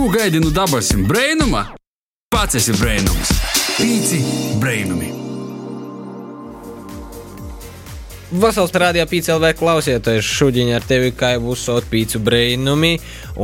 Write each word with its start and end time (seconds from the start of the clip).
Ko 0.00 0.08
gaidi 0.08 0.40
no 0.40 0.48
dabasim 0.50 1.02
brainuma? 1.04 1.60
Pats 2.32 2.56
esi 2.56 2.72
brainums. 2.72 3.34
Pīci 3.76 4.20
brainumi. 4.56 5.10
Vasals 8.40 8.72
rādījā 8.72 9.04
PCLV 9.10 9.50
klausieties 9.58 10.24
šodien 10.24 10.72
ar 10.72 10.86
tevi, 10.88 11.10
kā 11.12 11.34
jau 11.34 11.50
uzsaukt 11.52 11.90
pīcu 11.92 12.22
brēnumi, 12.24 12.94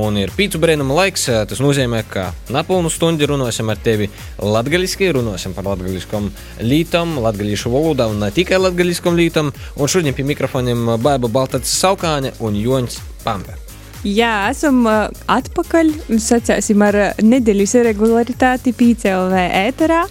un 0.00 0.16
ir 0.16 0.32
pīcu 0.32 0.56
brēnuma 0.62 0.96
laiks. 1.03 1.27
Tas 1.53 1.61
nozīmē, 1.61 2.00
ka 2.08 2.30
napilnu 2.49 2.88
stundu 2.88 3.29
runāsim 3.35 3.69
ar 3.69 3.77
tevi 3.77 4.09
latgaļiski, 4.41 5.13
runāsim 5.19 5.53
par 5.53 5.69
latgaļiskom 5.75 6.33
lītam, 6.73 7.19
latgaļišu 7.27 7.77
valodā 7.77 8.09
un 8.09 8.25
ne 8.25 8.33
tikai 8.33 8.65
latgaļiskom 8.65 9.21
lītam, 9.21 9.53
un 9.77 9.93
šodien 9.93 10.17
pie 10.17 10.25
mikrofoniem 10.33 10.97
Baiba 10.97 11.29
Baltats 11.29 11.77
Saukāne 11.85 12.33
un 12.41 12.57
Joņs 12.57 13.03
Pampe. 13.29 13.65
Jā, 14.07 14.53
esam 14.53 14.85
uh, 14.87 15.09
atpakaļ. 15.27 15.91
Sacēsim 16.23 16.83
ar 16.87 16.98
uh, 17.01 17.25
nedēļas 17.27 17.75
regularitāti 17.88 18.70
PCLV 18.77 19.41
ēterā. 19.64 20.05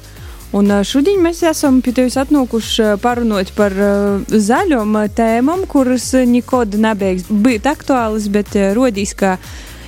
Un 0.55 0.67
uh, 0.71 0.81
šodien 0.87 1.21
mēs 1.23 1.39
esam 1.47 1.79
pie 1.83 1.93
tevis 1.95 2.17
atnākuši 2.19 2.95
parunāt 3.03 3.53
par 3.55 3.75
zaļām 4.27 4.99
tēmām, 5.15 5.63
kuras 5.71 6.09
nekad 6.27 6.75
nebeigs 6.75 7.29
būt 7.29 7.69
aktuālas, 7.71 8.27
bet 8.31 8.51
rodīs, 8.75 9.15
ka 9.15 9.37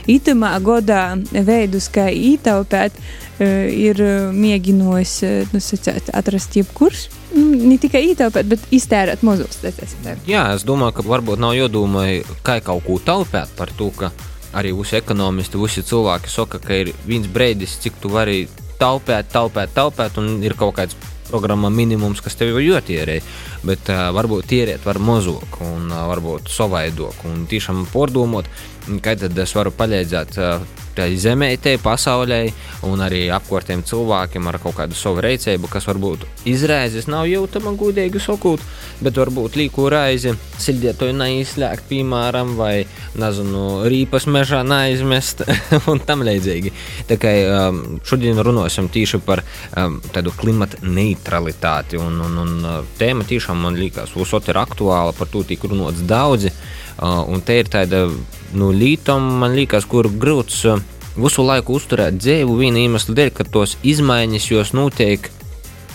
itamā 0.07 0.53
godā 0.63 1.17
veidus, 1.31 1.89
kā 1.91 2.07
ietaupēt, 2.07 2.95
ir 3.43 3.99
mēģinājis 4.33 5.15
nu, 5.51 5.59
sacēt, 5.61 6.13
atrast 6.15 6.55
jebkurš 6.57 7.09
ne 7.37 7.77
tikai 7.81 8.03
ietaupīt, 8.11 8.49
bet 8.53 8.65
iztērēt 8.73 9.23
mazos. 9.27 9.59
Jā, 10.27 10.43
es 10.55 10.65
domāju, 10.67 10.97
ka 10.97 11.07
varbūt 11.07 11.41
nav 11.41 11.55
jādomā, 11.57 12.07
kā 12.45 12.59
kaut 12.65 12.85
ko 12.87 12.97
taupīt 13.03 13.53
par 13.57 13.73
to, 13.77 13.91
ka 13.97 14.11
arī 14.57 14.73
visi 14.77 14.97
ekonomisti, 14.99 15.59
visi 15.61 15.83
cilvēki 15.85 16.31
saka, 16.31 16.61
ka 16.63 16.81
ir 16.83 16.93
viens 17.07 17.27
brīdis, 17.29 17.77
cik 17.83 18.01
tu 18.01 18.11
vari 18.13 18.47
taupīt, 18.79 19.29
taupīt, 19.33 19.73
taupīt, 19.75 20.17
un 20.21 20.41
ir 20.45 20.57
kaut 20.57 20.77
kāds 20.79 20.97
programma 21.27 21.69
minimums, 21.73 22.21
kas 22.23 22.37
tev 22.39 22.55
ir 22.55 22.69
jātierē. 22.69 23.19
Bet 23.67 23.91
uh, 23.91 24.07
varbūt 24.15 24.47
tierēt 24.51 24.85
var 24.87 24.99
mazāk, 25.03 25.59
un 25.65 25.91
uh, 25.91 26.05
varbūt 26.11 26.51
savaidok, 26.53 27.25
un 27.27 27.45
tiešām 27.51 27.85
pordomot, 27.91 28.47
kā 29.03 29.17
tad 29.19 29.37
es 29.37 29.55
varu 29.57 29.73
palīdzēt. 29.75 30.37
Uh, 30.39 30.85
tai 30.97 31.11
zemētei, 31.21 31.77
pasaulē, 31.81 32.39
un 32.87 33.01
arī 33.05 33.27
apkārtējiem 33.33 33.83
cilvēkiem 33.87 34.49
ar 34.49 34.57
kaut 34.61 34.77
kādu 34.79 34.97
savu 34.97 35.21
reizēju, 35.25 35.69
kas 35.69 35.85
varbūt 35.89 36.25
izraizes 36.49 37.07
nav 37.11 37.27
jūtama 37.29 37.73
gudīgi 37.77 38.21
sakot, 38.23 38.63
bet 39.03 39.19
varbūt 39.19 39.59
līku 39.59 39.87
raizi 39.93 40.33
sildietoju 40.61 41.13
neizslēgt, 41.17 41.85
piemēram, 41.91 42.55
vai, 42.57 42.87
nezinu, 43.19 43.65
rīpas 43.89 44.25
mežā 44.31 44.63
neizmest 44.67 45.45
un 45.91 46.01
tam 46.07 46.25
līdzīgi. 46.27 46.73
Tā 47.09 47.19
kā 47.21 47.33
um, 47.45 47.83
šodien 48.07 48.41
runāsim 48.41 48.89
tieši 48.93 49.21
par 49.25 49.43
um, 49.43 49.99
tādu 50.13 50.33
klimata 50.37 50.81
neutralitāti, 50.85 52.01
un, 52.01 52.17
un, 52.25 52.41
un 52.43 52.57
uh, 52.65 52.81
tēma 52.97 53.27
tiešām 53.27 53.61
man 53.67 53.77
liekas, 53.77 54.15
uzsot 54.17 54.49
ir 54.49 54.61
aktuāla, 54.61 55.13
par 55.17 55.29
to 55.31 55.45
tika 55.47 55.69
runāts 55.69 56.01
daudzi. 56.07 56.53
Uh, 56.97 57.21
un 57.29 57.43
te 57.45 57.59
ir 57.61 57.69
tāda 57.69 58.07
nu, 58.57 58.71
līnija, 58.73 59.19
man 59.21 59.53
liekas, 59.53 59.85
kur 59.85 60.09
grūts 60.09 60.63
uh, 60.65 60.81
visu 61.17 61.45
laiku 61.45 61.77
uzturēt 61.77 62.17
dzīvu 62.17 62.57
viena 62.57 62.81
iemesla 62.81 63.15
dēļ, 63.17 63.33
ka 63.37 63.45
tos 63.45 63.77
izmaiņas 63.85 64.51
jūs 64.51 64.73
notiek 64.77 65.29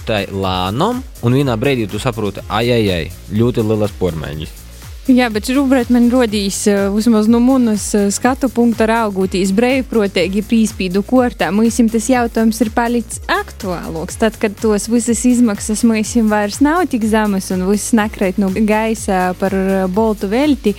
tai 0.07 0.25
lēnām, 0.31 1.03
un 1.23 1.39
vienā 1.39 1.59
brīdī 1.59 1.89
tu 1.91 2.03
saproti, 2.03 2.43
ai, 2.49 2.69
ai, 2.75 2.83
ai, 2.91 3.05
ļoti 3.35 3.67
lielas 3.67 3.95
pormaiņas. 3.99 4.62
Jā, 5.11 5.27
bet 5.35 5.49
šobrīd 5.51 5.89
man 5.91 6.05
rodīs 6.13 6.61
vismaz 6.95 7.27
no 7.27 7.41
manas 7.43 7.89
skatu 8.15 8.47
punkta 8.55 8.87
raugūtīs 8.87 9.51
brīvprātīgi 9.51 10.45
pīspīdu 10.47 11.03
kortā. 11.03 11.49
Mūsim 11.51 11.89
tas 11.91 12.07
jautājums 12.07 12.63
ir 12.63 12.71
palicis 12.71 13.19
aktuālāks. 13.27 14.21
Tad, 14.23 14.39
kad 14.39 14.55
tos 14.63 14.87
visas 14.87 15.25
izmaksas 15.27 15.83
mūsim 15.91 16.31
vairs 16.31 16.61
nav 16.63 16.85
tik 16.93 17.03
zemas 17.11 17.51
un 17.51 17.67
viss 17.67 17.91
nakrēt 17.99 18.39
no 18.39 18.53
gaisa 18.55 19.33
par 19.43 19.59
boltu 19.91 20.31
velti, 20.31 20.77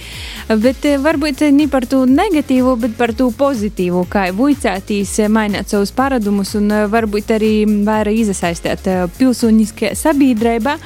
bet 0.47 0.87
varbūt 1.03 1.43
ne 1.51 1.67
par 1.67 1.83
to 1.91 2.05
negatīvo, 2.07 2.77
bet 2.79 2.95
par 2.95 3.11
to 3.11 3.27
pozitīvo, 3.35 4.07
kā 4.07 4.29
vuicētīs 4.31 5.17
mainīt 5.27 5.75
savus 5.75 5.91
paradumus 5.91 6.55
un 6.55 6.71
varbūt 6.95 7.35
arī 7.41 7.55
vairāk 7.67 8.23
izasaistīt 8.23 8.87
pilsoniskajā 9.19 9.97
sabiedrībā. 9.99 10.79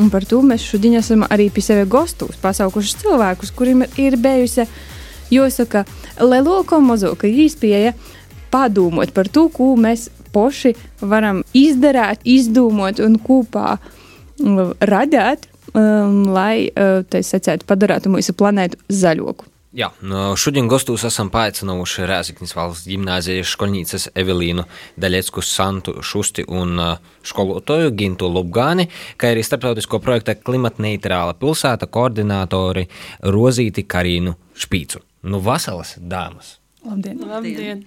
Un 0.00 0.08
par 0.08 0.24
to 0.24 0.40
mēs 0.40 0.64
šodien 0.64 0.96
esam 0.96 1.26
arī 1.28 1.50
pie 1.52 1.62
sevis 1.64 1.88
gastos 1.92 2.38
pasaukuši 2.40 3.02
cilvēkus, 3.02 3.52
kuriem 3.52 3.84
ir 4.00 4.16
bijusi, 4.20 4.64
jāsaka, 5.32 5.84
lielāka 6.20 6.78
un 6.80 6.88
mazāka 6.88 7.28
iespēja 7.28 7.92
padomāt 8.50 9.12
par 9.12 9.28
to, 9.28 9.48
ko 9.52 9.74
mēs 9.76 10.08
paši 10.32 10.72
varam 11.04 11.42
izdarīt, 11.56 12.24
izdomāt 12.24 13.02
un 13.04 13.18
kopā 13.20 13.76
um, 13.76 14.72
radīt, 14.80 15.46
um, 15.74 16.22
lai, 16.32 16.70
uh, 16.70 17.02
tā 17.04 17.20
secētu, 17.26 17.68
padarītu 17.68 18.12
mūsu 18.14 18.34
planētu 18.38 18.80
zaļāku. 18.88 19.50
Jā, 19.70 19.86
šodien 20.34 20.66
gastos 20.66 21.04
esam 21.06 21.28
paaicinājuši 21.30 22.06
Rēzaknis 22.10 22.56
valsts 22.58 22.88
gimnāzijas 22.90 23.52
skolnīcas 23.54 24.08
Evelīnu 24.18 24.64
Daļecku 24.98 25.44
Santu 25.46 25.94
Šusti 26.02 26.42
un 26.50 26.74
skolotoju 27.22 27.92
Gintu 27.94 28.26
Lubgāni, 28.34 28.88
kā 29.14 29.30
arī 29.30 29.44
starptautisko 29.46 30.02
projekta 30.02 30.34
klimatneitrāla 30.34 31.38
pilsēta 31.38 31.86
koordinātori 31.86 32.88
Rozīti 33.30 33.86
Karīnu 33.86 34.34
Špīcu. 34.58 35.04
Nu, 35.30 35.38
vasaras 35.38 35.94
dāmas! 36.02 36.56
Labdien! 36.82 37.22
Labdien. 37.30 37.86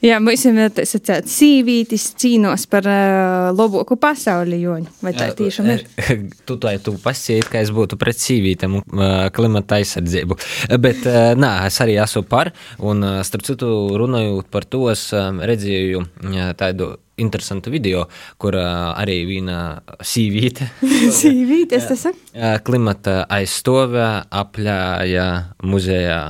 Jā, 0.00 0.16
mēs 0.16 0.46
esam 0.48 0.56
tāds 1.04 1.32
sīvītis, 1.36 2.06
cīnos 2.16 2.62
par 2.72 2.86
uh, 2.88 3.50
labāku 3.52 3.98
pasauli, 4.00 4.62
Joņu. 4.62 4.94
Vai 5.04 5.12
tā 5.12 5.26
tiešām 5.36 5.66
ir? 5.74 5.82
tu 6.48 6.56
tā, 6.62 6.72
tu 6.80 6.94
pasīji, 7.02 7.44
ka 7.44 7.60
es 7.60 7.72
būtu 7.76 7.98
pret 8.00 8.16
sīvītēm 8.16 8.78
un 8.78 8.86
uh, 8.96 9.26
klimata 9.36 9.76
aizsardzību. 9.76 10.38
Bet, 10.80 11.04
uh, 11.04 11.34
nā, 11.36 11.52
es 11.68 11.76
arī 11.84 11.98
esmu 12.00 12.24
par, 12.30 12.52
un 12.80 13.04
uh, 13.04 13.18
starp 13.28 13.44
citu 13.50 13.68
runājot 14.00 14.48
par 14.48 14.64
to, 14.72 14.86
es 14.94 15.04
uh, 15.12 15.28
redzēju 15.36 16.00
uh, 16.06 16.40
tādu 16.56 16.94
interesantu 17.20 17.68
video, 17.76 18.06
kur 18.40 18.56
uh, 18.56 18.96
arī 18.96 19.18
viena 19.28 19.60
sīvīte. 20.00 20.70
sīvīte, 21.20 21.76
es 21.76 21.92
tas 21.92 22.08
saku? 22.08 22.24
Uh, 22.32 22.56
klimata 22.64 23.26
aizstāvē 23.28 24.08
apļāja 24.32 25.30
muzejā 25.60 26.20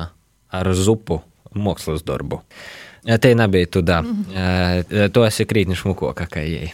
ar 0.59 0.75
zupu 0.75 1.23
mākslas 1.55 2.03
darbu. 2.03 2.43
Uh, 2.43 2.79
Te 3.01 3.35
nebija 3.35 3.67
tu, 3.67 3.81
da. 3.81 4.03
Mm. 4.03 5.09
To 5.15 5.25
esi 5.25 5.47
krītni 5.49 5.77
šmuko, 5.79 6.11
kā 6.17 6.27
ejai. 6.37 6.69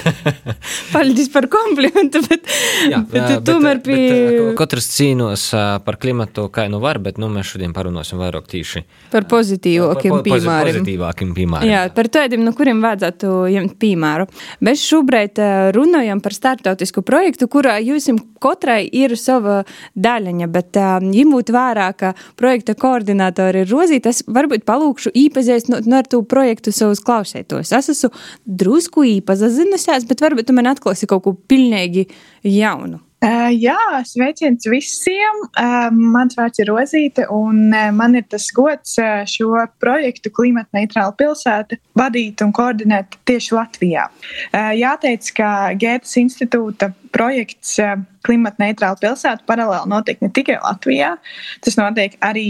Paldies 0.92 1.30
par 1.32 1.46
komplimentu, 1.48 2.20
bet, 2.26 2.44
Jā, 2.90 3.00
bet, 3.08 3.22
bet 3.22 3.46
tomēr 3.48 3.80
bija. 3.84 4.50
Katrs 4.58 4.90
cīnos 4.92 5.46
par 5.86 5.96
klimatu, 6.02 6.44
kā 6.52 6.66
nu 6.68 6.82
var, 6.82 7.00
bet 7.00 7.16
nu, 7.20 7.30
mēs 7.32 7.54
šodien 7.54 7.72
parunāsim 7.76 8.20
vairāk 8.20 8.50
tīši. 8.52 8.84
Par 9.14 9.24
pozitīvākiem 9.30 10.18
pa, 10.18 10.20
piemēriem. 10.28 10.80
Pozitīvākiem 10.82 11.32
piemēriem. 11.38 11.72
Jā, 11.72 11.86
par 11.96 12.10
tādiem, 12.12 12.44
no 12.44 12.52
kuriem 12.56 12.84
vajadzētu 12.84 13.32
ņemt 13.56 13.78
piemēru. 13.80 14.28
Mēs 14.68 14.84
šobrīd 14.90 15.40
runājam 15.76 16.20
par 16.20 16.36
startautisku 16.36 17.04
projektu, 17.06 17.48
kurā 17.48 17.78
jūs 17.80 18.10
katrai 18.40 18.82
ir 18.96 19.16
sava 19.20 19.62
daļaņa, 19.96 20.52
bet 20.52 20.76
ņemot 21.08 21.52
vērā, 21.56 21.88
ka 21.96 22.12
projekta 22.40 22.76
koordinātori 22.76 23.64
ir 23.64 23.72
rozītas, 23.72 24.22
varbūt 24.28 24.68
palūkšu 24.68 25.12
īpaši 25.16 25.29
iepazīstinot 25.30 25.86
nu, 25.86 26.00
ar 26.00 26.08
to 26.10 26.20
projektu 26.26 26.74
savus 26.74 27.00
klausētos. 27.06 27.72
Es 27.72 27.92
esmu 27.94 28.10
drusku 28.44 29.06
iepazinusies, 29.16 30.08
bet 30.10 30.26
varbūt 30.26 30.50
tu 30.50 30.56
man 30.56 30.74
atklāsi 30.74 31.08
kaut 31.10 31.24
ko 31.24 31.38
pilnīgi 31.48 32.10
jaunu. 32.44 33.00
Uh, 33.20 33.50
jā, 33.52 33.76
sveiciens 34.08 34.64
visiem. 34.72 35.42
Uh, 35.60 35.90
mans 35.92 36.38
vārds 36.38 36.62
ir 36.62 36.70
Rozīte, 36.70 37.26
un 37.28 37.66
uh, 37.68 37.90
man 37.92 38.16
ir 38.16 38.24
tas 38.32 38.46
gods 38.56 38.94
uh, 38.96 39.26
šo 39.28 39.60
projektu 39.82 40.32
Klimata 40.32 40.78
neitrāla 40.78 41.12
pilsēta 41.18 41.76
vadīt 42.00 42.40
un 42.40 42.54
koordinēt 42.56 43.18
tieši 43.28 43.52
Latvijā. 43.58 44.06
Uh, 44.54 44.70
jāteic, 44.72 45.28
ka 45.36 45.50
Gētas 45.76 46.16
institūta 46.22 46.94
projekts 47.12 47.76
uh, 47.84 47.98
Klimata 48.24 48.64
neitrāla 48.64 48.96
pilsēta 49.04 49.44
paralēli 49.44 49.92
notiek 49.92 50.24
ne 50.24 50.32
tikai 50.32 50.56
Latvijā, 50.64 51.12
tas 51.60 51.76
notiek 51.76 52.16
arī 52.24 52.48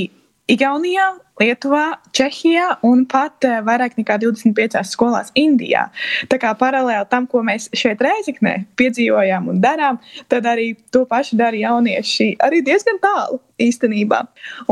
Igaunijā, 0.50 1.10
Lietuvā, 1.40 1.96
Čehijā 2.12 2.66
un 2.84 3.06
pat 3.08 3.46
eh, 3.48 3.60
vairāk 3.64 3.96
nekā 3.96 4.18
25 4.20 4.82
skolās 4.90 5.30
Indijā. 5.38 5.86
Tā 6.28 6.36
kā 6.40 6.52
paralēli 6.58 7.08
tam, 7.10 7.26
ko 7.30 7.40
mēs 7.46 7.70
šeit 7.76 8.02
Reizeknē 8.04 8.56
piedzīvojām 8.80 9.48
un 9.52 9.62
darām, 9.62 10.00
tad 10.28 10.48
arī 10.50 10.74
to 10.92 11.06
pašu 11.08 11.38
dara 11.40 11.56
jaunieši 11.56 12.34
arī 12.44 12.60
diezgan 12.66 13.00
tālu 13.00 13.40
īstenībā. 13.60 14.20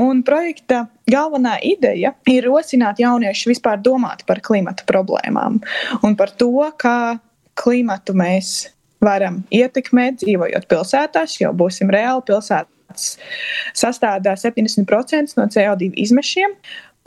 Un 0.01 0.23
projekta 0.27 0.85
galvenā 1.09 1.57
ideja 1.65 2.13
ir 2.29 2.49
rosināt 2.49 3.01
jauniešus 3.01 3.55
vispār 3.55 3.81
domāt 3.81 4.27
par 4.29 4.43
klimata 4.45 4.85
problēmām 4.89 5.63
un 6.05 6.19
par 6.21 6.37
to, 6.37 6.53
kā 6.77 7.19
klimatu 7.59 8.15
mēs 8.17 8.69
varam 9.03 9.43
ietekmēt, 9.55 10.21
dzīvojot 10.23 10.67
pilsētās, 10.69 11.39
jo 11.41 11.53
būsim 11.57 11.91
reāli 11.93 12.27
pilsētā 12.29 12.78
sastāvdā 12.97 14.35
70% 14.39 15.37
no 15.39 15.47
CO2 15.53 15.93
izmešiem, 16.05 16.55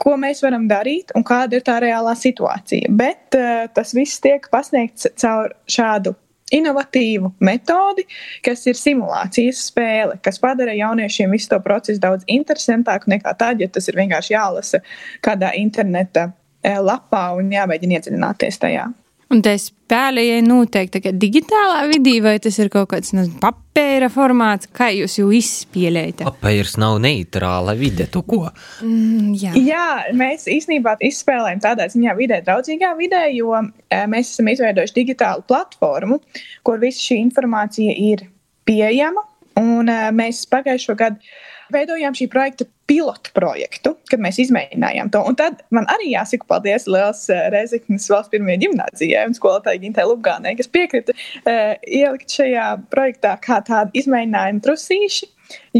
ko 0.02 0.16
mēs 0.18 0.42
varam 0.42 0.66
darīt 0.70 1.14
un 1.16 1.24
kāda 1.26 1.58
ir 1.58 1.66
tā 1.66 1.78
reālā 1.82 2.14
situācija. 2.18 2.90
Bet 2.90 3.38
uh, 3.38 3.68
tas 3.74 3.94
viss 3.94 4.22
tiek 4.22 4.48
pasniegts 4.52 5.10
caur 5.20 5.54
šādu 5.70 6.16
inovatīvu 6.52 7.32
metodi, 7.44 8.04
kas 8.44 8.66
ir 8.68 8.78
simulācijas 8.78 9.62
spēle, 9.70 10.18
kas 10.24 10.40
padara 10.42 10.74
jauniešiem 10.76 11.32
visu 11.32 11.48
to 11.52 11.60
procesu 11.64 12.02
daudz 12.02 12.26
interesantāku 12.30 13.12
nekā 13.12 13.34
tad, 13.38 13.62
ja 13.62 13.70
tas 13.72 13.88
ir 13.88 13.98
vienkārši 14.00 14.34
jālasa 14.34 14.82
kādā 15.24 15.54
interneta 15.58 16.28
eh, 16.62 16.76
lapā 16.76 17.30
un 17.38 17.52
jāmēģina 17.54 17.98
iedziļināties 17.98 18.60
tajā. 18.62 18.90
Un 19.32 19.40
tā 19.40 19.54
spēle 19.56 20.20
ir 20.26 20.42
noteikti 20.44 21.12
digitālā 21.16 21.86
vidī, 21.88 22.18
vai 22.20 22.34
tas 22.42 22.58
ir 22.60 22.68
kaut 22.72 22.90
kāds 22.90 23.14
nezinu, 23.16 23.38
papīra 23.40 24.10
formāts, 24.12 24.68
kā 24.76 24.90
jūs 24.92 25.16
jau 25.22 25.30
izspēlējat? 25.32 26.20
Papīrs 26.26 26.76
nav 26.80 26.98
neitrāla 27.00 27.72
vide, 27.78 28.04
tu 28.12 28.20
ko? 28.28 28.42
Mm, 28.84 29.30
jā. 29.40 29.54
jā, 29.56 29.86
mēs 30.18 30.44
īstenībā 30.52 30.98
izspēlējam 31.08 31.62
tādā 31.64 31.88
ziņā 31.94 32.16
vidē 32.18 32.42
draudzīgā 32.44 32.92
vidē, 32.98 33.24
jo 33.32 33.56
e, 33.56 34.02
mēs 34.12 34.34
esam 34.34 34.52
izveidojuši 34.52 34.98
digitālu 35.00 35.46
platformu, 35.48 36.20
kur 36.66 36.82
visa 36.82 37.00
šī 37.06 37.22
informācija 37.24 37.96
ir 38.12 38.26
pieejama. 38.68 39.24
Un 39.62 39.88
e, 39.88 39.98
mēs 40.16 40.44
pagājušo 40.52 40.98
gadu 41.00 41.32
veidojām 41.72 42.16
šī 42.16 42.28
projekta 42.32 42.66
pilotu 42.90 43.32
projektu, 43.36 43.94
kad 44.10 44.20
mēs 44.22 44.40
izmēģinājām 44.44 45.10
to. 45.14 45.22
Un 45.28 45.36
tad 45.38 45.62
man 45.74 45.86
arī 45.92 46.12
jāsaka 46.12 46.48
paldies 46.50 46.88
liels 46.90 47.24
uh, 47.32 47.46
Rezeknas 47.54 48.08
valsts 48.12 48.32
pirmajai 48.34 48.60
gimnāzijai 48.66 49.26
un 49.28 49.36
skolotājai 49.38 49.82
Gintai 49.86 50.06
Lubgānai, 50.08 50.56
kas 50.58 50.70
piekrita 50.72 51.14
uh, 51.16 51.74
ielikt 51.86 52.36
šajā 52.36 52.66
projektā 52.92 53.36
kā 53.42 53.62
tādu 53.66 53.94
izmēģinājumu 54.02 54.64
trusīši, 54.66 55.30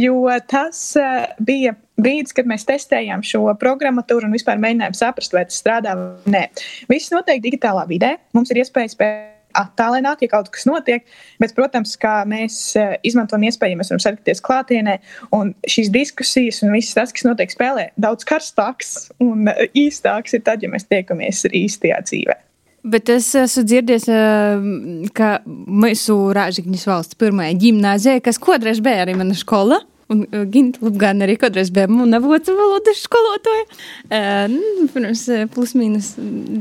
jo 0.01 0.25
tas 0.51 0.85
uh, 1.01 1.27
bija 1.43 1.77
brīdis, 2.03 2.35
kad 2.37 2.49
mēs 2.49 2.67
testējām 2.69 3.23
šo 3.27 3.45
programmatūru 3.61 4.29
un 4.29 4.35
vispār 4.37 4.61
mēģinājām 4.63 4.97
saprast, 4.97 5.37
vai 5.37 5.45
tas 5.49 5.61
strādā 5.61 5.95
vai 5.99 6.35
nē. 6.35 6.47
Viss 6.91 7.13
notiek 7.15 7.43
digitālā 7.45 7.85
vidē. 7.91 8.17
Mums 8.37 8.53
ir 8.53 8.63
iespējas 8.65 8.97
spēt 8.97 9.42
attālināt, 9.59 10.23
ja 10.25 10.31
kaut 10.33 10.51
kas 10.55 10.67
notiek. 10.69 11.05
Bet, 11.43 11.55
protams, 11.57 11.95
kā 12.01 12.21
mēs 12.29 12.59
eh, 12.81 12.97
izmantojam 13.07 13.49
iespēju, 13.49 13.77
ja 13.77 13.81
mēs 13.81 13.93
varam 13.93 14.05
satikties 14.05 14.43
klātienē, 14.45 14.99
un 15.37 15.53
šīs 15.69 15.93
diskusijas 15.95 16.63
un 16.67 16.75
viss 16.77 16.97
tas, 16.97 17.15
kas 17.15 17.27
notiek 17.29 17.53
spēlē, 17.53 17.91
daudz 18.01 18.27
karstāks 18.29 19.11
un 19.23 19.51
eh, 19.53 19.67
īstāks 19.85 20.39
ir 20.39 20.47
tad, 20.47 20.65
ja 20.65 20.73
mēs 20.73 20.89
tiekamies 20.91 21.47
īstajā 21.51 22.01
dzīvē. 22.09 22.39
Bet 22.83 23.13
es 23.15 23.29
esmu 23.39 23.63
dzirdējis, 23.71 24.09
eh, 24.11 25.11
ka 25.15 25.37
mūsu 25.47 26.19
Rāžģīnas 26.35 26.89
valsts 26.91 27.19
pirmā 27.21 27.53
gimnāzija, 27.55 28.23
kas 28.25 28.41
kodreiz 28.43 28.83
bija 28.83 29.05
arī 29.05 29.15
mana 29.19 29.37
skola, 29.39 29.79
Un 30.13 30.23
uh, 30.29 30.45
Ginta 30.53 30.83
Lubgāna 30.85 31.27
arī 31.27 31.39
kādreiz 31.41 31.73
bija 31.75 31.89
mana 31.91 32.21
vācu 32.23 32.55
valodas 32.59 33.03
skolotāja. 33.07 33.67
Uh, 34.07 34.87
pirms 34.93 35.25
uh, 35.33 35.45
plus 35.53 35.75
mīnus 35.79 36.13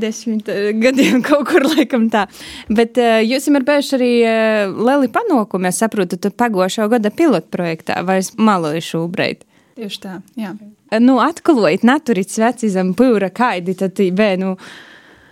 desmit 0.02 0.48
gadiem 0.82 1.22
kaut 1.28 1.48
kur 1.50 1.66
laikam 1.68 2.08
tā. 2.12 2.26
Bet 2.72 2.98
jūs 2.98 3.48
esat 3.48 3.68
bijuši 3.68 3.96
arī 3.98 4.12
lieli 4.72 5.10
panākumi, 5.12 5.70
es 5.70 5.80
saprotu, 5.82 6.18
tu 6.20 6.32
pagošā 6.34 6.88
gada 6.92 7.12
pilotprojektā 7.14 8.00
vai 8.06 8.20
maloju 8.38 8.84
šobrīd. 8.88 9.46
Tieši 9.76 10.00
tā, 10.02 10.18
jā. 10.36 10.52
Nu, 11.00 11.16
atklājiet, 11.24 11.86
naturit 11.88 12.32
sveci 12.32 12.68
zem 12.72 12.92
pūra, 12.96 13.30
kaidi 13.32 13.74
tad 13.78 13.96
bija, 13.96 14.34
nu. 14.40 14.56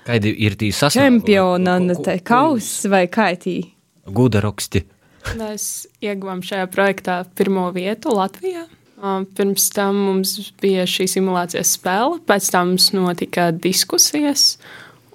Kaidi 0.06 0.32
ir 0.46 0.56
tī 0.61 0.70
sasniegumi? 0.73 1.20
Čempiona, 1.20 1.76
kaus 2.25 2.70
vai 2.88 3.05
kaitī? 3.12 3.58
Gudaroksti. 4.08 4.82
Mēs 5.38 5.87
ieguvām 6.02 6.43
šajā 6.44 6.67
projektā 6.72 7.20
pirmo 7.38 7.69
vietu 7.75 8.14
Latvijā. 8.17 8.67
Pirms 9.37 9.70
tam 9.72 9.96
mums 10.08 10.34
bija 10.61 10.84
šī 10.88 11.06
simulācijas 11.08 11.75
spēle, 11.78 12.19
pēc 12.28 12.50
tam 12.52 12.75
mums 12.75 12.90
notika 12.93 13.49
diskusijas, 13.55 14.58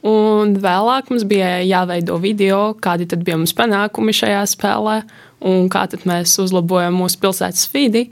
un 0.06 0.56
vēlāk 0.62 1.12
mums 1.13 1.25
bija 1.30 1.60
jāveido 1.62 2.18
video, 2.22 2.62
kādi 2.81 3.06
tad 3.12 3.22
bija 3.28 3.38
mūsu 3.42 3.54
panākumi 3.57 4.16
šajā 4.16 4.42
spēlē, 4.56 4.98
un 5.46 5.69
kā 5.74 5.86
tad 5.92 6.08
mēs 6.10 6.34
uzlabojam 6.42 6.98
mūsu 6.98 7.22
pilsētas 7.22 7.69
vidi. 7.75 8.08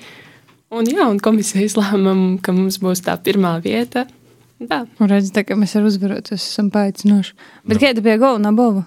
Un, 0.73 0.85
jā, 0.89 1.07
un 1.09 1.19
komisija 1.21 1.65
izlēma, 1.65 2.13
ka 2.45 2.53
mums 2.53 2.79
būs 2.81 3.01
tā 3.05 3.17
pirmā 3.21 3.57
vieta. 3.65 4.07
Tā. 4.63 4.83
Un 5.01 5.09
redz, 5.09 5.33
tā, 5.33 5.41
ka 5.45 5.57
mēs 5.57 5.73
ar 5.77 5.89
uzvarotu 5.89 6.37
esam 6.37 6.69
paaicinoši. 6.73 7.35
Bet 7.65 7.79
nu. 7.79 7.83
kāda 7.83 8.05
bija 8.05 8.21
galvenā 8.21 8.53
bova? 8.57 8.85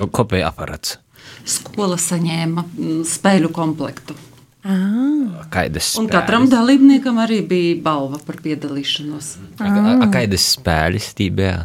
Kopēja 0.00 0.50
aparāts 0.50 0.98
skola 1.44 1.98
saņēma 2.00 2.64
mm, 2.66 3.02
spēļu 3.08 3.50
komplektu. 3.54 4.16
Ah. 4.64 5.44
Kaidas 5.52 5.90
un 6.00 6.08
katram 6.08 6.46
dalībniekam 6.48 7.18
arī 7.20 7.42
bija 7.44 7.76
balva 7.84 8.20
par 8.24 8.40
piedalīšanos. 8.44 9.34
Ah. 9.60 10.06
Kādas 10.12 10.48
spēles 10.56 11.12
tībējā? 11.18 11.62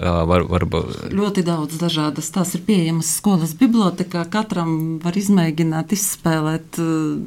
Var, 0.00 0.44
varbūt. 0.48 1.10
Ļoti 1.12 1.42
daudz 1.44 1.76
dažādas. 1.76 2.30
Tās 2.32 2.54
ir 2.56 2.62
pieejamas 2.64 3.10
skolas 3.18 3.50
bibliotekā. 3.58 4.22
Katram 4.32 4.98
var 5.02 5.18
izmēģināt, 5.18 5.92
izspēlēt 5.92 6.78
uh, 6.80 7.18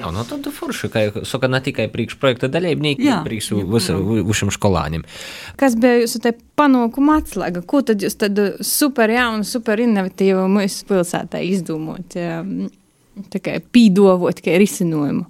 Jā, 0.00 0.08
no 0.14 0.22
tad 0.24 0.46
forši, 0.54 0.88
ka 0.92 1.00
saka 1.28 1.48
ne 1.50 1.60
tikai 1.64 1.86
priekšprojekta 1.92 2.48
dalībnieki, 2.52 3.04
bet 3.04 3.26
priekš 3.26 3.50
visam 4.28 4.52
skolāņiem. 4.54 5.02
Kas 5.60 5.76
bija 5.80 5.98
jūsu 6.00 6.22
te 6.24 6.32
panākuma 6.56 7.18
atslēga? 7.20 7.62
Ko 7.68 7.82
tad 7.84 8.00
jūs 8.04 8.16
tad 8.20 8.38
super 8.64 9.12
jaunu, 9.12 9.44
super 9.44 9.82
innovatīvu 9.84 10.46
mūsu 10.52 10.86
pilsētā 10.88 11.42
izdomot? 11.44 12.16
Tikai 13.34 13.58
pīdovot, 13.74 14.40
kā 14.40 14.56
risinājumu. 14.60 15.26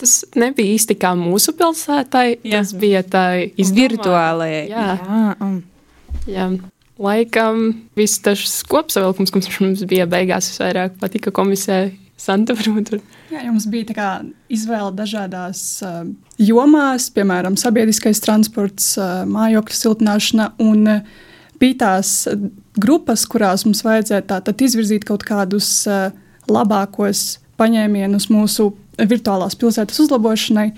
Tas 0.00 0.22
nebija 0.36 0.76
īsti 0.76 0.96
kā 1.00 1.12
mūsu 1.16 1.52
pilsētai, 1.56 2.26
jā. 2.44 2.60
tas 2.60 2.72
bija 2.76 3.02
tā 3.04 3.26
virtuālajai. 3.56 4.64
Jā. 4.70 4.88
Jā, 4.96 5.20
um. 5.44 5.60
jā. 6.28 6.48
Laikam 6.96 7.66
viss 7.96 8.22
tas 8.24 8.40
kopsavilkums, 8.64 9.32
kas 9.34 9.60
mums 9.60 9.84
bija 9.88 10.06
beigās, 10.08 10.48
visvairāk 10.54 10.96
patika 11.00 11.32
komisijai 11.36 11.90
Santa, 12.16 12.54
varbūt. 12.56 12.94
Jā, 13.28 13.42
jums 13.44 13.66
bija 13.68 13.92
kā, 13.92 14.10
izvēle 14.52 14.88
dažādās 14.96 15.60
uh, 15.84 16.06
jomās, 16.40 17.10
piemēram, 17.12 17.58
sabiedriskais 17.60 18.22
transports, 18.24 18.94
uh, 18.96 19.26
mājokļu 19.28 19.76
siltināšana. 19.76 20.46
Un, 20.64 20.86
uh, 20.88 21.26
bija 21.60 21.78
tās 21.84 22.14
grupas, 22.80 23.26
kurās 23.28 23.66
mums 23.68 23.84
vajadzēja 23.84 24.24
tātad 24.32 24.64
izvirzīt 24.64 25.04
kaut 25.08 25.26
kādus 25.28 25.68
uh, 25.90 26.08
labākos 26.48 27.36
paņēmienus 27.60 28.30
mūsu 28.32 28.70
virtuālās 28.96 29.56
pilsētas 29.60 30.00
uzlabošanai. 30.08 30.70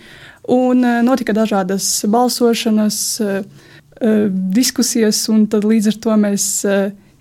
Un 0.51 0.83
uh, 0.83 1.01
notika 1.07 1.39
dažādas 1.39 2.03
balsošanas, 2.11 3.03
uh, 3.23 3.67
diskusijas, 4.59 5.29
un 5.31 5.47
līdz 5.47 5.95
ar 5.95 6.03
to 6.03 6.15
mēs 6.19 6.45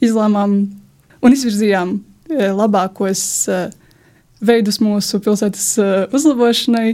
izlēmām 0.05 0.51
un 1.25 1.33
izvirzījām 1.33 1.99
labākos. 2.57 3.27
Uh, 3.49 3.85
veidus 4.43 4.81
mūsu 4.83 5.21
pilsētas 5.23 5.67
uh, 5.81 5.95
uzlabošanai. 6.15 6.91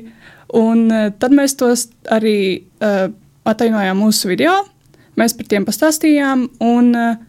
Un 0.60 0.86
uh, 0.92 1.10
tad 1.20 1.36
mēs 1.36 1.58
tos 1.60 1.88
arī 2.14 2.38
uh, 2.80 3.10
atainojām 3.50 4.00
mūsu 4.00 4.32
video. 4.32 4.56
Mēs 5.20 5.36
par 5.38 5.50
tiem 5.50 5.68
pastāstījām. 5.68 6.48
Un, 6.64 6.92
uh, 6.98 7.22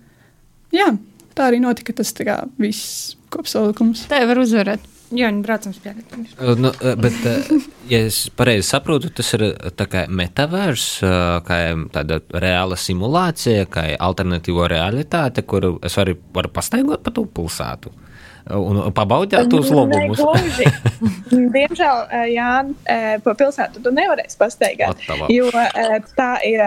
jā, 0.74 0.90
tā 1.36 1.50
arī 1.50 1.62
notika 1.64 1.96
tas 1.96 2.12
kā, 2.16 2.42
viss 2.60 3.14
kopsavilkums. 3.34 4.06
Tā 4.10 4.22
jau 4.22 4.32
var 4.32 4.42
uzvarēt. 4.44 4.90
Jā, 5.14 5.28
viņi 5.28 5.42
braucam 5.44 5.74
spēlēt. 5.74 6.14
Nu, 6.58 6.70
bet, 6.98 7.18
ja 7.92 8.00
es 8.08 8.24
pareizi 8.34 8.66
saprotu, 8.66 9.12
tas 9.14 9.28
ir 9.36 9.44
tā 9.78 9.86
kā 9.90 10.06
metavērs, 10.10 10.86
kā 11.46 11.58
tāda 11.94 12.18
reāla 12.42 12.78
simulācija, 12.80 13.68
kā 13.70 13.84
alternatīva 13.94 14.66
realitāte, 14.72 15.44
kuru 15.46 15.76
es 15.86 15.94
varu, 16.00 16.16
varu 16.34 16.50
pastaigot 16.56 17.04
pa 17.04 17.14
to 17.14 17.28
pilsētu 17.30 17.92
un 18.52 18.80
pabaudāt 18.94 19.48
tos 19.52 19.70
labumus. 19.72 20.20
Diemžēl, 21.30 22.00
Jā, 22.32 22.48
pa 23.24 23.36
pilsētu 23.38 23.84
tu 23.84 23.92
nevarēsi 23.94 24.40
pastaigāt, 24.40 25.04
Atavā. 25.04 25.28
jo 25.32 25.52
tā 26.18 26.32
ir 26.48 26.64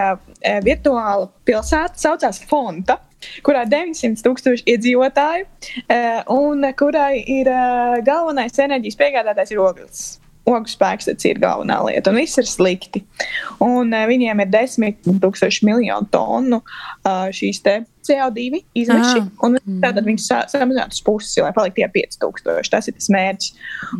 virtuāla 0.66 1.28
pilsēta, 1.48 2.00
saucās 2.00 2.42
Fonta 2.48 2.98
kurā 3.42 3.64
ir 3.66 3.72
900 3.72 4.22
tūkstoši 4.22 4.66
iedzīvotāju, 4.74 5.46
un 6.34 6.68
kurai 6.78 7.18
ir 7.26 7.50
galvenais 8.06 8.58
enerģijas 8.62 8.98
piegādātājs 9.00 9.54
ir 9.54 9.62
ogles. 9.62 10.02
Ogu 10.48 10.70
spēks 10.70 11.10
ir 11.28 11.40
galvenā 11.42 11.76
lieta, 11.84 12.08
un 12.08 12.22
viss 12.22 12.38
ir 12.40 12.46
slikti. 12.48 13.02
Un, 13.60 13.90
viņiem 13.92 14.44
ir 14.44 14.52
10,000 14.54 15.66
miljonu 15.68 16.08
tonu 16.14 16.62
šīs 17.36 17.60
CO2 18.06 18.62
izmeši, 18.78 19.22
ah. 19.22 19.28
un 19.46 19.58
tātad 19.82 20.06
viņi 20.06 20.22
sa 20.22 20.40
samazinātu 20.50 20.96
uz 20.96 21.02
pusi, 21.04 21.42
lai 21.44 21.52
paliktu 21.56 21.82
tie 21.82 21.88
5000. 21.94 22.70
Tas 22.72 22.88
ir 22.90 22.96
tas 22.96 23.10
mērķis. 23.12 23.52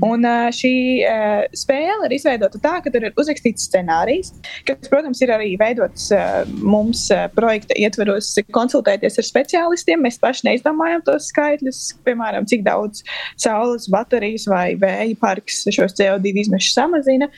Un 0.07 0.26
uh, 0.28 0.49
šī 0.55 0.73
uh, 1.02 1.45
spēle 1.57 2.09
ir 2.09 2.17
izveidota 2.17 2.61
tā, 2.62 2.76
ka 2.85 2.93
tur 2.95 3.09
ir 3.09 3.21
uzrakstīts 3.21 3.69
scenārijs, 3.69 4.33
kas, 4.69 4.90
protams, 4.90 5.23
ir 5.25 5.33
arī 5.35 5.52
veidots 5.61 6.09
uh, 6.14 6.43
mums 6.62 7.07
uh, 7.14 7.26
projekta 7.35 7.76
ietveros 7.78 8.35
konsultēties 8.55 9.21
ar 9.21 9.28
speciālistiem. 9.28 10.02
Mēs 10.05 10.21
paši 10.23 10.49
neizdomājam 10.50 11.05
tos 11.07 11.31
skaitļus, 11.33 11.83
piemēram, 12.07 12.49
cik 12.49 12.64
daudz 12.67 13.05
saules 13.40 13.88
baterijas 13.93 14.49
vai 14.50 14.73
vēja 14.81 15.17
parks 15.21 15.64
šos 15.75 15.97
CO2 15.99 16.37
izmešus 16.45 16.76
samazina. 16.78 17.31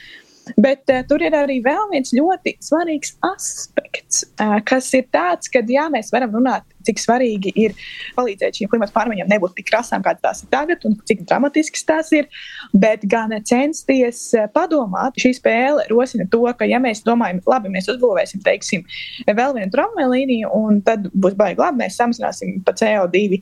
Bet 0.57 0.89
uh, 0.89 1.01
tur 1.07 1.23
ir 1.23 1.35
arī 1.37 1.59
vēl 1.65 1.89
viens 1.93 2.13
ļoti 2.15 2.55
svarīgs 2.63 3.15
aspekts, 3.27 4.25
uh, 4.41 4.59
kas 4.65 4.89
ir 4.97 5.07
tāds, 5.13 5.51
ka 5.51 5.63
jā, 5.67 5.87
mēs 5.93 6.11
varam 6.13 6.33
runāt 6.37 6.65
cik 6.87 7.01
svarīgi 7.01 7.53
ir 7.59 7.75
palīdzēt 8.17 8.59
šīm 8.59 8.71
klimata 8.71 8.95
pārmaiņām 8.95 9.31
nebūt 9.31 9.55
tik 9.57 9.69
krasām, 9.71 10.03
kādas 10.05 10.23
tās 10.23 10.43
ir 10.43 10.51
tagad, 10.53 10.85
un 10.87 10.97
cik 11.07 11.23
dramatiskas 11.29 11.85
tās 11.87 12.11
ir, 12.15 12.29
bet 12.73 13.05
gan 13.09 13.33
censties 13.47 14.23
eh, 14.37 14.47
padomāt. 14.55 15.17
Šī 15.21 15.33
spēle 15.37 15.87
rosina 15.91 16.27
to, 16.31 16.43
ka, 16.57 16.67
ja 16.67 16.81
mēs 16.83 17.03
domājam, 17.07 17.41
labi, 17.49 17.71
mēs 17.73 17.89
uzbūvēsim, 17.91 18.43
teiksim, 18.45 18.85
vēl 19.27 19.55
vienu 19.57 19.71
tramvaju 19.73 20.13
līniju, 20.13 20.53
un 20.57 20.81
tad 20.85 21.07
būs 21.13 21.37
baigi 21.39 21.61
labi, 21.61 21.83
mēs 21.83 21.99
samazināsim 21.99 22.61
pa 22.65 22.75
CO2 22.77 23.23
e, 23.37 23.41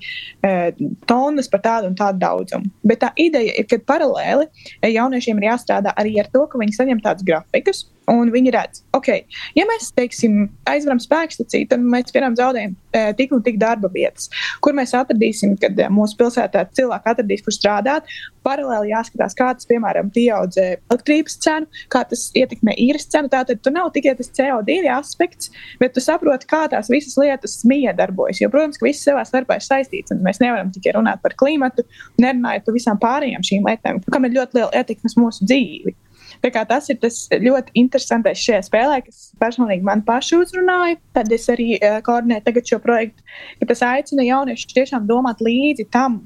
eh, 0.49 0.83
tonnas 1.09 1.49
par 1.51 1.63
tādu 1.65 1.91
un 1.91 1.97
tādu 1.99 2.21
daudzumu. 2.21 2.71
Bet 2.87 3.03
tā 3.03 3.13
ideja 3.19 3.55
ir, 3.55 3.67
ka 3.69 3.79
paralēli 3.93 4.49
jauniešiem 4.95 5.39
ir 5.39 5.51
jāstrādā 5.51 5.95
arī 5.99 6.17
ar 6.21 6.29
to, 6.33 6.45
ka 6.49 6.61
viņi 6.61 6.77
saņem 6.77 7.01
tādus 7.05 7.27
grafikus 7.27 7.87
un 8.09 8.31
viņi 8.33 8.53
redz, 8.53 8.83
ok, 8.97 9.09
ja 9.57 9.65
mēs, 9.69 9.91
teiksim, 9.97 10.47
aizveram 10.69 11.01
spēkstaciju, 11.01 11.69
tad 11.69 11.83
mēs, 11.83 12.09
piemēram, 12.13 12.37
zaudējam 12.39 12.73
e, 12.73 13.03
tik 13.19 13.28
un 13.35 13.43
tik 13.45 13.59
darba 13.61 13.89
vietas, 13.93 14.29
kur 14.63 14.75
mēs 14.77 14.95
atradīsim, 14.97 15.55
kad 15.61 15.77
e, 15.79 15.87
mūsu 15.93 16.17
pilsētā 16.19 16.65
cilvēki 16.77 17.13
atradīs, 17.13 17.45
kur 17.45 17.55
strādāt. 17.55 18.09
Paralēli 18.45 18.93
jāskatās, 18.93 19.35
kā 19.37 19.49
tas, 19.57 19.67
piemēram, 19.69 20.09
pieaudz 20.15 20.57
elektrības 20.61 21.35
cenu, 21.43 21.67
kā 21.91 22.05
tas 22.07 22.29
ietekmē 22.39 22.75
īres 22.79 23.09
cenu. 23.11 23.29
Tātad 23.31 23.59
tur 23.63 23.75
nav 23.75 23.91
tikai 23.95 24.15
tas 24.17 24.31
CO2 24.37 24.79
aspekts, 24.95 25.51
bet 25.81 25.93
tu 25.95 26.03
saproti, 26.03 26.47
kā 26.49 26.63
tās 26.71 26.89
visas 26.91 27.17
lietas 27.19 27.59
miedarbojas. 27.69 28.41
Jo, 28.41 28.51
protams, 28.53 28.79
ka 28.79 28.87
viss 28.87 29.05
savā 29.05 29.25
starpā 29.27 29.59
ir 29.59 29.67
saistīts, 29.67 30.15
mēs 30.23 30.41
nevaram 30.43 30.71
tikai 30.73 30.95
runāt 30.97 31.21
par 31.25 31.35
klimatu, 31.39 31.85
nerunājot 32.21 32.65
par 32.65 32.79
visām 32.79 33.01
pārējām 33.01 33.45
šīm 33.51 33.67
lietām, 33.69 34.03
kam 34.07 34.27
ir 34.27 34.37
ļoti 34.39 34.61
liela 34.61 34.71
ietekme 34.81 35.11
uz 35.11 35.19
mūsu 35.19 35.49
dzīvi. 35.49 35.95
Tas 36.41 36.87
ir 36.87 36.99
tas 37.01 37.15
ļoti 37.31 37.73
interesantais 37.81 38.39
šajā 38.39 38.61
spēlē, 38.69 39.01
kas 39.03 39.31
personīgi 39.41 39.83
man 39.83 40.03
pašu 40.07 40.39
uzrunāja. 40.45 40.95
Tad 41.15 41.31
es 41.35 41.49
arī 41.51 41.73
uh, 41.75 41.99
koordinēju 42.05 42.63
šo 42.69 42.79
projektu, 42.83 43.23
ka 43.59 43.69
tas 43.73 43.83
aicina 43.83 44.23
jauniešus 44.23 44.71
tiešām 44.77 45.07
domāt 45.09 45.43
līdzi 45.43 45.89
tam, 45.91 46.21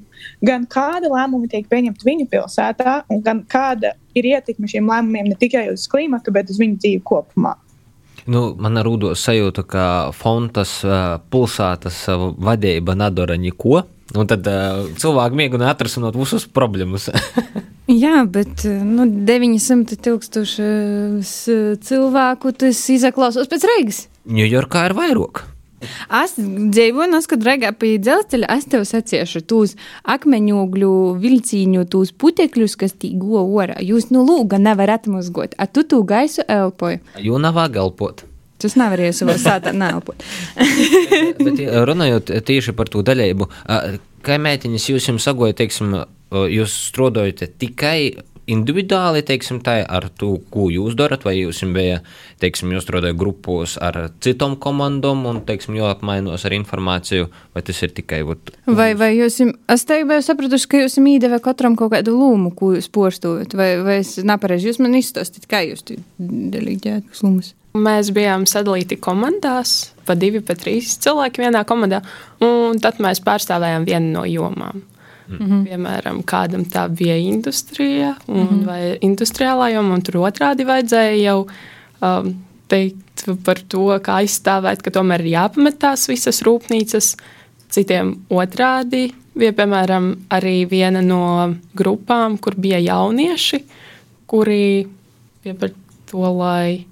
gan 0.45 0.67
kāda 0.69 1.09
lēmuma 1.09 1.49
tiek 1.49 1.65
pieņemta 1.71 2.05
viņu 2.05 2.29
pilsētā, 2.29 2.95
gan 3.25 3.43
kāda 3.49 3.95
ir 4.13 4.29
ietekme 4.35 4.69
šiem 4.69 4.89
lēmumiem 4.91 5.33
ne 5.33 5.39
tikai 5.39 5.67
uz 5.73 5.87
klimatu, 5.89 6.33
bet 6.35 6.53
uz 6.53 6.61
viņu 6.61 6.77
dzīvi 6.83 7.01
kopumā. 7.09 7.57
Nu, 8.29 8.53
man 8.55 8.79
rūdos 8.85 9.19
sajūta, 9.25 9.65
ka 9.67 9.85
Fontas 10.15 10.77
uh, 10.87 11.17
pilsētas 11.33 11.97
uh, 12.11 12.29
vadība 12.39 12.95
nedara 12.95 13.35
neko. 13.35 13.81
Un 14.13 14.29
tad 14.29 14.45
uh, 14.49 14.83
cilvēki 15.01 15.39
mēģina 15.39 15.71
atrisināt 15.73 16.17
visas 16.17 16.45
problēmas. 16.45 17.09
Jā, 18.03 18.21
bet 18.29 18.63
nu, 18.63 19.07
900 19.27 19.97
tūkstoši 20.05 20.67
cilvēku 21.83 22.53
tas 22.55 22.83
izklausās 22.93 23.49
pēc 23.51 23.65
Reigas. 23.71 24.05
Ņujorkā 24.29 24.85
ir 24.87 24.95
vairāk. 24.95 25.43
Es 26.23 26.35
dzīvoju, 26.37 27.07
un 27.09 27.17
es, 27.17 27.27
kad 27.27 27.43
reigā 27.43 27.73
pie 27.75 27.97
dzelzceļa, 28.01 28.49
es 28.57 28.67
tev 28.71 28.85
saciešu 28.87 29.43
tūs 29.49 29.75
akmeņogļu 30.15 30.91
vilcīņu, 31.23 31.85
tūs 31.91 32.13
putekļus, 32.19 32.77
kas 32.79 32.95
tī 32.99 33.13
go 33.19 33.43
orā. 33.43 33.79
Jūs 33.83 34.11
nu 34.13 34.23
lūga 34.27 34.61
nevar 34.61 34.95
atmazgot, 34.95 35.57
a 35.57 35.67
tu 35.67 35.83
tū 35.83 36.03
gaisu 36.07 36.45
elpoju. 36.47 37.03
Jū 37.19 37.41
nav 37.41 37.59
elpot. 38.63 38.71
Tas 38.71 38.77
nevar 38.79 39.03
iesavot 39.03 39.41
sātā 39.41 39.73
neelpot. 39.75 40.23
Bet 41.45 41.63
runājot 41.89 42.31
tieši 42.47 42.73
par 42.73 42.89
to 42.89 43.03
daļību, 43.03 43.49
kā 44.23 44.39
mētiņas 44.39 44.89
jūs 44.89 45.09
jums 45.09 45.23
sagoja, 45.27 45.53
teiksim, 45.53 45.97
jūs 46.31 46.77
strādājat 46.89 47.57
tikai 47.59 48.13
individuāli, 48.49 49.23
teiksim, 49.23 49.61
tā 49.63 49.77
ar 49.87 50.09
to, 50.19 50.35
ko 50.51 50.67
jūs 50.71 50.97
darat, 50.99 51.23
vai 51.23 51.37
jūs 51.37 51.61
bija, 51.75 52.01
teiksim, 52.43 52.73
jūs 52.75 52.83
strādājat 52.83 53.15
grupos 53.19 53.77
ar 53.79 54.09
citām 54.23 54.57
komandām 54.59 55.23
un, 55.29 55.41
teiksim, 55.47 55.77
jau 55.79 55.87
apmainos 55.87 56.43
ar 56.45 56.55
informāciju, 56.57 57.29
vai 57.55 57.63
tas 57.63 57.79
ir 57.85 57.95
tikai. 57.95 58.23
Vat, 58.27 58.53
vai, 58.67 58.91
vai 58.99 59.13
jūs, 59.15 59.39
es 59.47 59.87
teiktu, 59.87 60.09
vai 60.11 60.19
sapratuši, 60.25 60.69
ka 60.69 60.83
jūs 60.83 60.99
īdevē 60.99 61.39
katram 61.43 61.77
kaut 61.79 61.93
kādu 61.95 62.17
lūmu, 62.17 62.53
ko 62.57 62.73
jūs 62.75 62.91
postūjat, 62.93 63.55
vai, 63.55 63.73
vai 63.85 63.99
es 64.03 64.17
nepareizi, 64.19 64.71
jūs 64.71 64.83
man 64.83 64.99
izstāstīt, 64.99 65.47
kā 65.47 65.63
jūs 65.69 65.87
kas 67.07 67.23
lūmas? 67.23 67.55
Mēs 67.73 68.11
bijām 68.13 68.43
sadalīti 68.45 68.99
komandās, 69.01 69.93
pa 70.05 70.13
divi, 70.13 70.43
pa 70.45 70.53
trīs 70.53 70.91
cilvēki 71.01 71.41
vienā 71.41 71.63
komandā, 71.65 72.03
un 72.45 72.77
tad 72.81 72.99
mēs 73.01 73.23
pārstāvējām 73.25 73.87
vienu 73.89 74.11
no 74.13 74.25
jomām. 74.29 74.83
Mm 75.27 75.37
-hmm. 75.37 75.63
Piemēram, 75.67 76.23
kādam 76.23 76.65
tā 76.69 76.87
bija 76.89 77.15
industrija 77.17 78.15
un, 78.27 78.41
mm 78.41 78.47
-hmm. 78.47 78.65
vai 78.65 78.97
industriālā 79.01 79.73
joma, 79.73 79.93
un 79.93 80.01
tur 80.01 80.15
otrādi 80.15 80.65
vajadzēja 80.65 81.23
jau 81.23 81.47
um, 82.01 82.35
teikt 82.67 83.25
par 83.43 83.59
to, 83.67 83.87
kā 84.03 84.21
aizstāvēt, 84.21 84.81
ka 84.81 84.91
tomēr 84.91 85.21
ir 85.21 85.33
jāpamet 85.33 85.79
tās 85.79 86.07
visas 86.09 86.41
rūpnīcas. 86.41 87.15
Citiem 87.69 88.15
otrādi 88.29 89.13
bija, 89.35 89.53
piemēram, 89.53 90.15
arī 90.29 90.69
viena 90.69 91.01
no 91.01 91.55
grupām, 91.73 92.37
kur 92.37 92.55
bija 92.55 92.77
jaunieši, 92.77 93.63
kuri 94.27 94.87
bija 95.43 95.55
par 95.55 95.69
to, 96.11 96.37
lai 96.37 96.85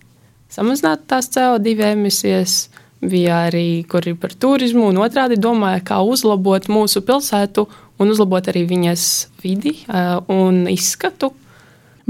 samazinātu 0.51 1.07
tās 1.11 1.31
CO2 1.33 1.91
emisijas. 1.93 2.61
Bija 3.01 3.47
arī, 3.47 3.81
kuri 3.89 4.11
par 4.13 4.35
turismu, 4.37 4.91
un 4.91 4.99
otrādi 5.01 5.39
domāja, 5.41 5.79
kā 5.81 6.03
uzlabot 6.05 6.67
mūsu 6.69 7.01
pilsētu 7.01 7.63
un 7.97 8.11
uzlabot 8.13 8.45
arī 8.51 8.67
viņas 8.69 9.05
vidi 9.41 9.79
un 10.29 10.67
izskatu. 10.69 11.31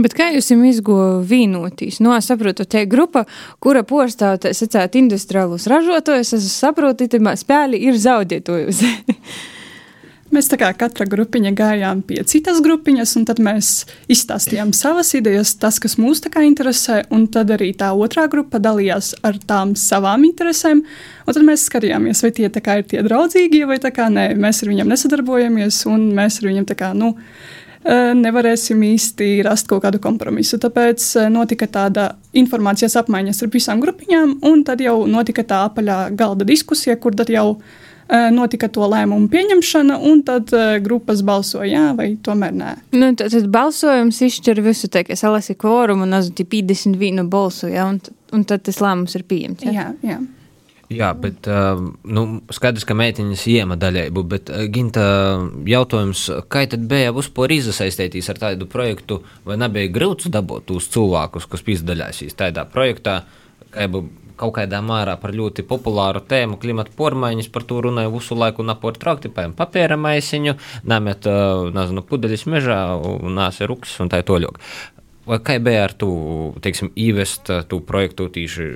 Bet 0.01 0.15
kā 0.15 0.29
jūs 0.31 0.49
izgojāt 0.51 1.23
vīnotīs? 1.29 1.99
Nu, 2.03 2.11
es 2.15 2.27
saprotu, 2.27 2.65
tā 2.67 2.83
grupa, 2.89 3.25
kura 3.63 3.83
postā 3.87 4.33
sacīt 4.39 4.99
industriālus 4.99 5.67
ražotājus, 5.71 6.33
es 6.35 6.51
saprotu, 6.51 7.07
ka 7.11 7.35
spēli 7.39 7.81
ir 7.87 7.99
zaudētojusi. 7.99 8.91
Mēs 10.31 10.47
tā 10.47 10.55
kā 10.55 10.69
katra 10.79 11.03
grupiņa 11.11 11.51
gājām 11.59 12.01
pie 12.07 12.21
citas 12.23 12.61
grupiņas, 12.63 13.17
un 13.19 13.25
tad 13.27 13.41
mēs 13.43 13.71
izstāstījām 14.11 14.69
savas 14.71 15.09
idejas, 15.17 15.51
tas, 15.59 15.75
kas 15.83 15.97
mūs 15.99 16.23
interesē, 16.23 17.01
un 17.11 17.25
tad 17.27 17.51
arī 17.51 17.73
tā 17.75 17.89
otrā 17.91 18.29
grupa 18.31 18.61
dalījās 18.63 19.11
ar 19.27 19.35
tām 19.43 19.75
savām 19.75 20.23
interesēm. 20.23 20.85
Un 21.27 21.35
tad 21.35 21.43
mēs 21.43 21.67
skatījāmies, 21.67 22.23
vai 22.23 22.31
tie 22.31 22.47
ir 22.47 22.87
tie 22.87 23.03
draudzīgie, 23.03 23.65
vai 23.67 23.77
tā 23.83 23.91
kā 23.91 24.07
nē, 24.07 24.31
mēs 24.39 24.63
ar 24.63 24.71
viņiem 24.71 24.95
nesadarbojamies, 24.95 25.81
un 25.91 26.07
mēs 26.15 26.39
ar 26.39 26.47
viņiem 26.47 26.69
tā 26.71 26.79
kā, 26.79 26.93
nu, 26.95 27.11
e, 27.83 27.99
nevarēsim 28.15 28.79
īsti 28.87 29.43
rast 29.43 29.67
kaut 29.67 29.83
kādu 29.83 29.99
kompromisu. 29.99 30.61
Tāpēc 30.63 31.11
e, 31.19 31.27
notika 31.27 31.67
tāda 31.67 32.13
informācijas 32.31 32.95
apmaiņas 33.03 33.43
ar 33.43 33.51
visām 33.51 33.83
grupiņām, 33.83 34.37
un 34.47 34.63
tad 34.63 34.79
jau 34.79 35.01
notika 35.11 35.43
tā 35.43 35.65
apaļā 35.67 36.05
galda 36.15 36.47
diskusija, 36.47 36.95
kur 36.95 37.19
tad 37.19 37.35
jau 37.35 37.59
notika 38.35 38.67
to 38.71 38.87
lēmumu 38.91 39.29
pieņemšana, 39.31 39.99
un 40.09 40.23
tad 40.27 40.51
grupas 40.83 41.23
balsoja 41.25 41.69
jā 41.71 41.85
vai 41.97 42.09
tomēr 42.23 42.57
nē. 42.57 42.73
Nu, 42.95 43.13
tad, 43.15 43.31
tad 43.33 43.47
balsojums 43.53 44.19
izšķir 44.27 44.61
visu, 44.65 44.91
tā 44.91 45.05
kā 45.07 45.15
salasi 45.19 45.55
kvorumu 45.59 46.07
un 46.07 46.19
azoti 46.19 46.45
51 46.47 47.29
balsu, 47.31 47.71
jā, 47.71 47.87
un, 47.87 48.01
un 48.35 48.45
tad 48.47 48.67
tas 48.67 48.81
lēmums 48.83 49.15
ir 49.19 49.27
pieņemts. 49.29 49.67
Jā, 49.69 49.89
jā. 50.03 50.13
jā. 50.13 50.21
Jā, 50.91 51.11
bet 51.15 51.47
nu, 52.03 52.23
skaidrs, 52.51 52.83
ka 52.87 52.95
meitiņas 52.99 53.43
iema 53.53 53.77
daļēju, 53.79 54.23
bet 54.27 54.49
Ginta 54.73 55.03
jautājums, 55.67 56.25
kā 56.51 56.65
tad 56.71 56.83
bija 56.89 57.13
vispār 57.15 57.53
izasaistīties 57.55 58.27
ar 58.33 58.41
tādu 58.41 58.67
projektu, 58.71 59.21
vai 59.47 59.55
nebija 59.61 59.91
grūts 59.95 60.27
dabūt 60.33 60.67
tos 60.71 60.89
cilvēkus, 60.91 61.47
kas 61.51 61.63
piedalījās 61.67 62.35
tādā 62.39 62.65
projektā, 62.67 63.21
kā 63.71 63.87
jau 63.87 64.03
kaut 64.41 64.55
kādā 64.57 64.81
mērā 64.85 65.17
par 65.21 65.35
ļoti 65.37 65.65
populāru 65.69 66.23
tēmu 66.27 66.59
klimata 66.61 66.93
pārmaiņas, 66.97 67.51
par 67.53 67.65
to 67.69 67.81
runāju 67.85 68.15
visu 68.17 68.37
laiku 68.37 68.65
un 68.65 68.73
apārtraukti, 68.75 69.31
piemēram, 69.31 69.57
papēra 69.57 69.99
maisiņu, 70.01 70.57
nemet, 70.89 71.29
nezinu, 71.77 72.05
pudeļus 72.09 72.47
mežā 72.51 72.79
un 72.97 73.37
nāsa 73.37 73.69
ruks 73.69 73.99
un 74.03 74.11
tā 74.11 74.23
toļok. 74.25 74.59
Vai 75.29 75.37
kā 75.45 75.59
bija 75.61 75.85
ar 75.85 75.93
to, 75.93 76.11
teiksim, 76.65 76.89
īvest 76.97 77.51
to 77.69 77.79
projektu 77.85 78.25
tīši 78.33 78.71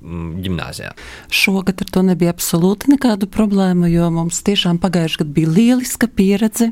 gimnājā. 0.00 0.92
Šogad 1.28 1.82
ar 1.84 1.90
to 1.92 2.02
nebija 2.06 2.32
absolūti 2.34 2.94
nekādu 2.94 3.28
problēmu, 3.30 3.88
jo 3.90 4.10
mums 4.14 4.42
tiešām 4.46 4.80
pagājušajā 4.82 5.24
gadā 5.24 5.34
bija 5.36 5.54
lieliska 5.56 6.08
pieredze. 6.08 6.70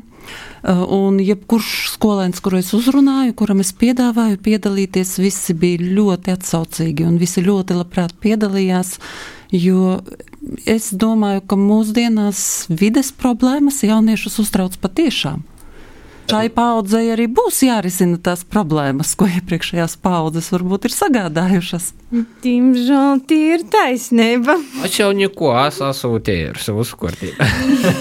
Uh, 0.59 0.83
un 0.93 1.17
jebkurš 1.23 1.93
skolēns, 1.95 2.41
kuru 2.43 2.59
es 2.59 2.73
uzrunāju, 2.75 3.33
kuram 3.39 3.63
es 3.63 3.71
piedāvāju 3.73 4.37
piedalīties, 4.45 5.15
visi 5.23 5.55
bija 5.57 5.79
ļoti 5.81 6.33
atsaucīgi 6.35 7.07
un 7.07 7.17
visi 7.21 7.41
ļoti 7.45 7.77
labprāt 7.79 8.13
piedalījās. 8.21 8.97
Jo 9.55 10.01
es 10.69 10.91
domāju, 10.93 11.41
ka 11.49 11.57
mūsdienās 11.57 12.41
vides 12.69 13.13
problēmas 13.15 13.81
jauniešus 13.87 14.41
uztrauc 14.43 14.77
patiešām. 14.83 15.41
Šai 16.29 16.49
paudzei 16.53 17.07
arī 17.13 17.25
būs 17.31 17.63
jārisina 17.65 18.19
tās 18.21 18.43
problēmas, 18.45 19.15
ko 19.17 19.27
iepriekšējās 19.29 19.97
paudzes 20.03 20.51
varbūt 20.53 20.89
ir 20.89 20.95
sagādājušas. 20.95 21.93
Diemžēl 22.41 23.19
tie 23.29 23.53
ir 23.53 23.63
taisnība. 23.69 24.55
Es 24.85 24.95
jau 24.97 25.11
neko 25.13 25.51
tērs 26.25 26.69
uzkortīt. 26.73 27.37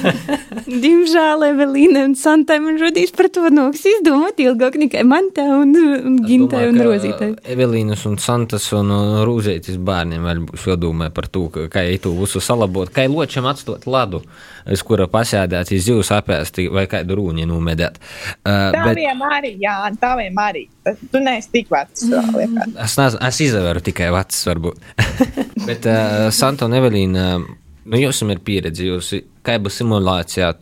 Diemžēl 0.85 1.45
Evelīna 1.51 2.07
un 2.09 2.15
Santai 2.17 2.57
man 2.65 2.79
rodīs 2.81 3.13
par 3.17 3.29
to 3.33 3.51
noks 3.53 3.85
izdomāt 3.89 4.41
ilgāk 4.41 4.79
nekā 4.81 5.05
man 5.05 5.29
te 5.37 5.45
un, 5.45 5.75
un 5.77 6.17
Gintai 6.25 6.67
un 6.71 6.81
Rozītai. 6.85 7.31
Evelīnas 7.53 8.07
un 8.09 8.17
Santas 8.23 8.71
un 8.77 8.93
Rūzētis 9.29 9.77
bērniem 9.77 10.25
vēl 10.25 10.45
būs 10.49 10.65
jādomā 10.73 11.11
par 11.13 11.29
to, 11.29 11.47
ka, 11.53 11.69
kā 11.73 11.85
itu 11.93 12.15
visu 12.17 12.41
salabot, 12.45 12.89
kā 12.93 13.05
ločam 13.13 13.49
atstot 13.51 13.85
ladu, 13.89 14.23
uz 14.73 14.83
kura 14.87 15.09
pasēdēt, 15.11 15.73
iz 15.77 15.89
jūs 15.91 16.11
apēsti 16.15 16.69
vai 16.73 16.87
kādu 16.91 17.19
rūņi 17.19 17.47
numedēt. 17.49 17.99
Uh, 17.99 18.69
bet 18.75 18.79
Taviem 18.79 19.25
arī, 19.29 19.53
jā, 19.63 19.77
taviem 20.01 20.41
arī. 20.43 20.67
Tu 20.85 21.23
neesi 21.25 21.53
tik 21.55 21.73
vecs. 21.73 22.07
liekas. 22.09 22.77
es, 22.85 22.97
nezinu, 23.01 23.23
es 23.29 23.41
izvēru 23.49 23.85
tikai 23.85 24.13
vecs, 24.15 24.41
varbūt. 24.49 24.87
bet 25.69 25.89
uh, 25.91 26.29
Santa 26.35 26.69
un 26.69 26.79
Evelīna, 26.79 27.27
nu, 27.41 28.01
jums 28.01 28.23
ir 28.25 28.43
pieredze, 28.45 28.87
jūs 28.89 29.13
kādu 29.47 29.73
simulācijā 29.73 30.55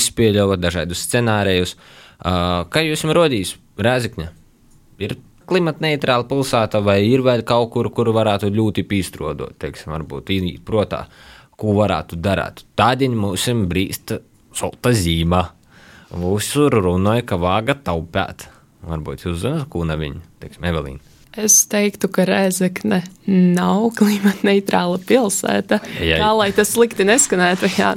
izspēļojat 0.00 0.62
dažādus 0.62 1.06
scenārijus. 1.08 1.76
Uh, 2.20 2.68
kā 2.72 2.84
jūs 2.84 3.04
jums 3.04 3.16
rodīs 3.16 3.56
Rēzikņa? 3.80 4.28
Ir 5.00 5.16
klimata 5.50 5.82
neitrāla 5.84 6.26
pilsēta, 6.30 6.82
vai 6.84 7.00
ir 7.08 7.24
vēl 7.26 7.42
kaut 7.48 7.72
kur, 7.74 7.90
kur 7.94 8.12
varētu 8.14 8.52
ļoti 8.54 8.84
pīstrodot, 8.88 9.56
teiksim, 9.60 9.94
varbūt 9.96 10.30
īņķi 10.36 10.60
protā, 10.66 11.04
ko 11.60 11.76
varētu 11.76 12.18
darīt. 12.20 12.64
Tādien 12.78 13.16
mums 13.18 13.46
brīst 13.70 14.14
solta 14.56 14.94
zīmā. 14.96 15.44
Visur 16.10 16.74
runāja, 16.82 17.26
ka 17.28 17.38
vāga 17.38 17.76
taupēt. 17.78 18.48
Varbūt 18.88 19.26
jūs 19.26 19.42
zināt, 19.44 19.68
ko 19.70 19.84
ne 19.86 19.96
viņa, 20.00 20.22
teiksim, 20.42 20.66
Evelīna. 20.70 21.02
Es 21.38 21.60
teiktu, 21.70 22.08
ka 22.10 22.24
Rēzekne 22.26 23.04
nav 23.28 23.90
klimata 23.98 24.48
neitrāla 24.48 24.98
pilsēta. 25.06 25.78
Ai, 26.00 26.08
ai. 26.08 26.16
Kā 26.18 26.30
lai 26.34 26.48
tas 26.56 26.72
slikti 26.74 27.06
neskanētu, 27.06 27.70
jā. 27.78 27.92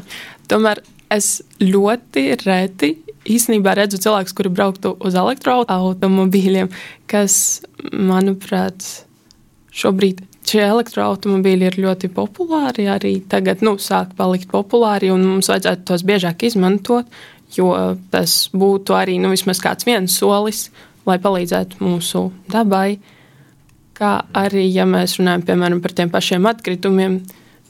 Tomēr 0.51 0.83
es 1.13 1.39
ļoti 1.63 2.27
reti 2.43 2.91
īstenībā 3.23 3.73
redzu 3.79 3.97
cilvēkus, 4.03 4.35
kuri 4.37 4.51
brauktu 4.53 4.93
uz 5.01 5.17
elektroautomobīļiem, 5.17 6.69
kas, 7.09 7.63
manuprāt, 7.95 8.85
šobrīd 9.73 10.21
šie 10.47 10.63
elektroautomobīļi 10.65 11.69
ir 11.69 11.77
ļoti 11.85 12.09
populāri. 12.13 12.87
Arī 12.91 13.15
tagad 13.29 13.63
nu, 13.65 13.75
sāk 13.81 14.15
palikt 14.17 14.49
populāri, 14.51 15.11
un 15.13 15.25
mums 15.25 15.51
vajadzētu 15.51 15.87
tos 15.89 16.05
biežāk 16.07 16.45
izmantot, 16.47 17.09
jo 17.55 17.71
tas 18.13 18.47
būtu 18.53 18.97
arī 18.97 19.19
nu, 19.21 19.33
vismaz 19.33 19.61
kāds 19.63 19.87
viens 19.87 20.15
solis, 20.19 20.67
lai 21.07 21.19
palīdzētu 21.21 21.83
mūsu 21.83 22.27
dabai. 22.51 22.97
Kā 23.93 24.15
arī, 24.33 24.65
ja 24.73 24.87
mēs 24.89 25.19
runājam 25.19 25.45
piemēram 25.49 25.81
par 25.83 25.93
tiem 25.95 26.09
pašiem 26.13 26.47
atkritumiem, 26.49 27.19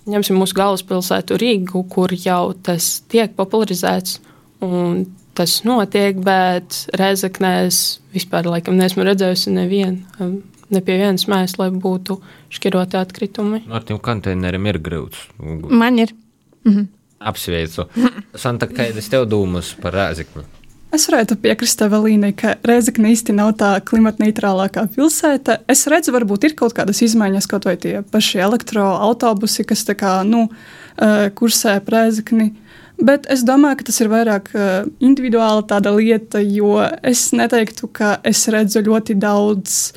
ņemsim 0.10 0.38
mūsu 0.40 0.56
galvaspilsētu 0.56 1.40
Rīgu, 1.40 1.84
kur 1.92 2.14
jau 2.16 2.54
tas 2.64 3.02
tiek 3.12 3.36
popularizēts 3.36 4.22
un 4.64 5.04
tas 5.38 5.60
notiek, 5.66 6.20
bet 6.24 6.86
Reizeknē 7.00 7.54
es 7.68 8.00
vispār 8.14 8.48
laikam 8.48 8.78
neesmu 8.78 9.06
redzējusi 9.08 9.54
nevienu, 9.56 10.04
um, 10.22 10.38
ne 10.72 10.82
pie 10.82 10.98
vienas 11.02 11.28
mājas, 11.32 11.58
lai 11.60 11.70
būtu 11.72 12.20
šķiroti 12.54 13.00
atkritumi. 13.00 13.64
No 13.68 13.80
ar 13.80 13.88
tiem 13.88 14.00
konteineriem 14.04 14.72
ir 14.72 14.82
grūts. 14.84 15.28
Man 15.70 16.00
ir. 16.04 16.16
Apsveicu. 17.24 17.88
Santa, 18.36 18.68
kādas 18.68 19.08
tev 19.12 19.28
domas 19.32 19.74
par 19.80 19.96
Rēzikni? 19.96 20.44
Es 20.94 21.08
varētu 21.10 21.40
piekrist 21.42 21.80
Evelīnai, 21.82 22.36
ka 22.38 22.52
Reizekne 22.70 23.10
īsti 23.16 23.34
nav 23.34 23.56
tā 23.58 23.72
klimatneitrālākā 23.82 24.84
pilsēta. 24.94 25.56
Es 25.72 25.88
redzu, 25.90 26.14
varbūt 26.14 26.46
ir 26.46 26.54
kaut 26.60 26.76
kādas 26.78 27.02
izmaiņas, 27.02 27.48
kaut 27.50 27.66
vai 27.66 27.74
tie 27.82 27.96
paši 28.14 28.44
elektroautobusi, 28.46 29.66
kas 29.66 29.82
tā 29.88 29.96
kā, 29.98 30.20
nu, 30.28 30.44
eh, 31.02 31.32
kursē 31.34 31.80
Reizekni. 31.82 32.52
Bet 33.02 33.26
es 33.34 33.42
domāju, 33.42 33.80
ka 33.80 33.90
tas 33.90 34.02
ir 34.02 34.12
vairāk 34.14 34.54
eh, 34.54 34.86
individuāla 35.02 35.66
tāda 35.66 35.96
lieta, 35.98 36.38
jo 36.46 36.78
es 37.02 37.32
neteiktu, 37.34 37.90
ka 37.90 38.20
es 38.24 38.46
redzu 38.54 38.86
ļoti 38.86 39.18
daudz 39.18 39.94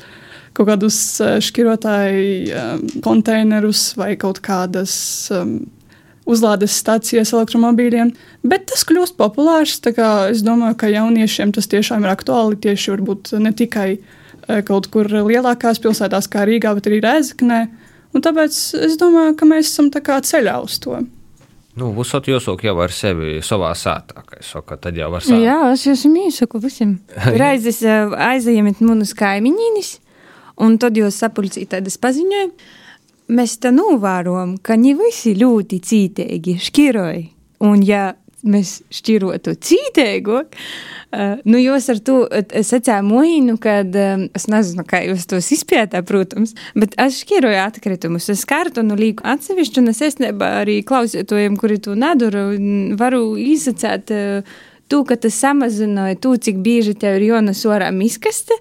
kaut 0.57 0.69
kādus 0.71 0.97
eh, 1.21 1.37
šķirotāju 1.43 2.21
eh, 2.49 2.69
konteinerus 3.05 3.91
vai 3.99 4.15
kaut 4.19 4.41
kādas 4.45 4.93
um, 5.33 5.59
uzlādes 6.27 6.75
stācijas 6.81 7.33
elektromobīļiem. 7.35 8.13
Bet 8.47 8.67
tas 8.71 8.85
kļūst 8.87 9.17
populārs. 9.19 9.77
Es 10.31 10.43
domāju, 10.45 10.77
ka 10.79 10.91
jauniešiem 10.91 11.53
tas 11.55 11.69
tiešām 11.71 12.05
ir 12.05 12.13
aktuāli. 12.13 12.59
Tieši 12.63 12.95
varbūt 12.95 13.35
ne 13.43 13.53
tikai 13.55 13.89
eh, 13.97 14.63
kaut 14.67 14.89
kur 14.93 15.09
lielākās 15.11 15.81
pilsētās, 15.83 16.29
kā 16.31 16.47
Rīgā, 16.49 16.73
bet 16.77 16.89
arī 16.89 17.03
Rēzaknē. 17.05 17.61
Un 18.15 18.23
tāpēc 18.23 18.57
es 18.87 18.97
domāju, 18.99 19.35
ka 19.37 19.45
mēs 19.49 19.69
esam 19.69 19.91
ceļā 19.93 20.57
uz 20.63 20.79
to. 20.81 21.03
Nu, 21.77 21.91
Vusot 21.93 22.25
jāsaka 22.25 22.65
jau 22.65 22.79
ar 22.81 22.93
sevi 22.93 23.37
savā 23.45 23.69
sātā, 23.77 24.23
kā 24.25 24.39
es 24.41 24.49
saku, 24.49 24.79
tad 24.81 24.97
jau 24.97 25.11
var 25.13 25.21
sākt. 25.21 25.43
Jā, 25.45 25.59
es 25.75 25.83
jums 25.85 26.07
īsaku 26.23 26.61
visiem. 26.63 26.95
Reizes 27.41 27.83
eh, 27.85 28.15
aizējiet 28.31 28.81
manus 28.81 29.13
kaimiņus, 29.17 29.91
un 30.63 30.77
tad 30.81 30.97
jūs 30.97 31.21
sapulcīt 31.23 31.71
tādas 31.75 31.99
paziņojumus. 32.01 32.75
Mēs 33.27 33.57
te 33.59 33.73
novērojam, 33.75 34.53
ka 34.63 34.77
ne 34.79 34.93
visi 34.95 35.33
ļoti 35.35 35.81
cītīgi 35.83 36.53
šķiroja. 36.63 37.25
Un 37.67 37.81
ja 37.83 38.13
mēs 38.47 38.77
šķirotu 38.93 39.55
cītīgāk, 39.67 40.55
uh, 40.55 41.39
nu 41.49 41.59
jūs 41.59 41.89
ar 41.91 41.99
to 42.05 42.17
secēju 42.69 43.03
moīnu, 43.07 43.57
kad 43.61 43.95
um, 43.99 44.27
es 44.37 44.47
nezinu, 44.51 44.85
kā 44.87 45.01
jūs 45.07 45.25
tos 45.27 45.49
izpētāt, 45.57 46.05
protams, 46.07 46.53
bet 46.77 46.95
es 47.01 47.19
šķiroju 47.23 47.59
atkritumus. 47.65 48.29
Es 48.33 48.45
kartonu 48.47 48.95
līku 48.99 49.25
atsevišķu, 49.27 49.83
un 49.83 49.91
es 49.91 50.03
esnībā 50.07 50.53
arī 50.61 50.79
klausītojiem, 50.87 51.57
kuri 51.59 51.81
to 51.83 51.97
nedara, 51.99 52.47
varu 52.99 53.23
izsacēt 53.41 54.13
uh, 54.15 54.57
to, 54.87 55.03
ka 55.07 55.17
tas 55.19 55.37
samazināja 55.43 56.19
to, 56.23 56.35
cik 56.37 56.61
bieži 56.63 56.95
tev 56.99 57.19
ir 57.19 57.31
jānes 57.33 57.65
orā 57.67 57.91
miskaste. 57.95 58.55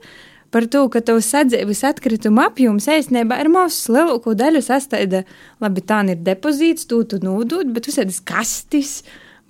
Par 0.56 0.64
to, 0.72 0.86
ka 0.88 1.02
tavs 1.04 1.26
sadzīves 1.34 1.82
atkrituma 1.84 2.46
apjoms 2.48 2.86
īstenībā 2.88 3.36
ir 3.42 3.50
mazs, 3.52 3.90
lielāko 3.92 4.32
daļu 4.40 4.62
sastāvda. 4.64 5.26
Labi, 5.60 5.82
tā 5.84 5.98
ir 6.08 6.22
depozīts, 6.24 6.86
to 6.88 7.02
tu 7.04 7.18
nodod, 7.20 7.68
bet 7.76 7.84
visādas 7.90 8.22
kastis, 8.24 9.02